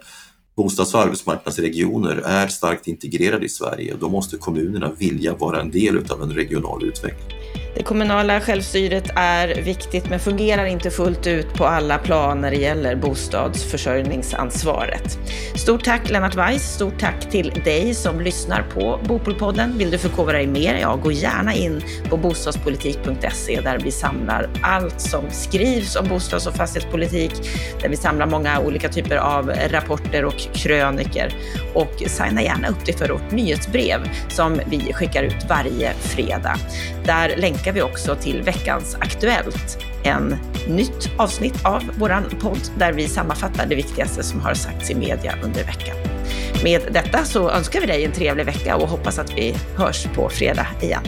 [0.56, 6.12] bostads och arbetsmarknadsregioner är starkt integrerade i Sverige då måste kommunerna vilja vara en del
[6.12, 7.39] av en regional utveckling.
[7.74, 12.56] Det kommunala självstyret är viktigt men fungerar inte fullt ut på alla plan när det
[12.56, 15.18] gäller bostadsförsörjningsansvaret.
[15.54, 19.78] Stort tack Lennart Weiss, stort tack till dig som lyssnar på Bopolpodden.
[19.78, 20.78] Vill du förkovra dig mer?
[20.80, 26.54] Ja, gå gärna in på bostadspolitik.se där vi samlar allt som skrivs om bostads och
[26.54, 27.32] fastighetspolitik,
[27.82, 31.34] där vi samlar många olika typer av rapporter och kröniker.
[31.74, 36.56] Och signa gärna upp dig för vårt nyhetsbrev som vi skickar ut varje fredag.
[37.04, 40.36] Där länkar vi också till veckans Aktuellt, en
[40.68, 45.34] nytt avsnitt av vår podd där vi sammanfattar det viktigaste som har sagts i media
[45.42, 45.96] under veckan.
[46.64, 50.28] Med detta så önskar vi dig en trevlig vecka och hoppas att vi hörs på
[50.28, 51.02] fredag igen.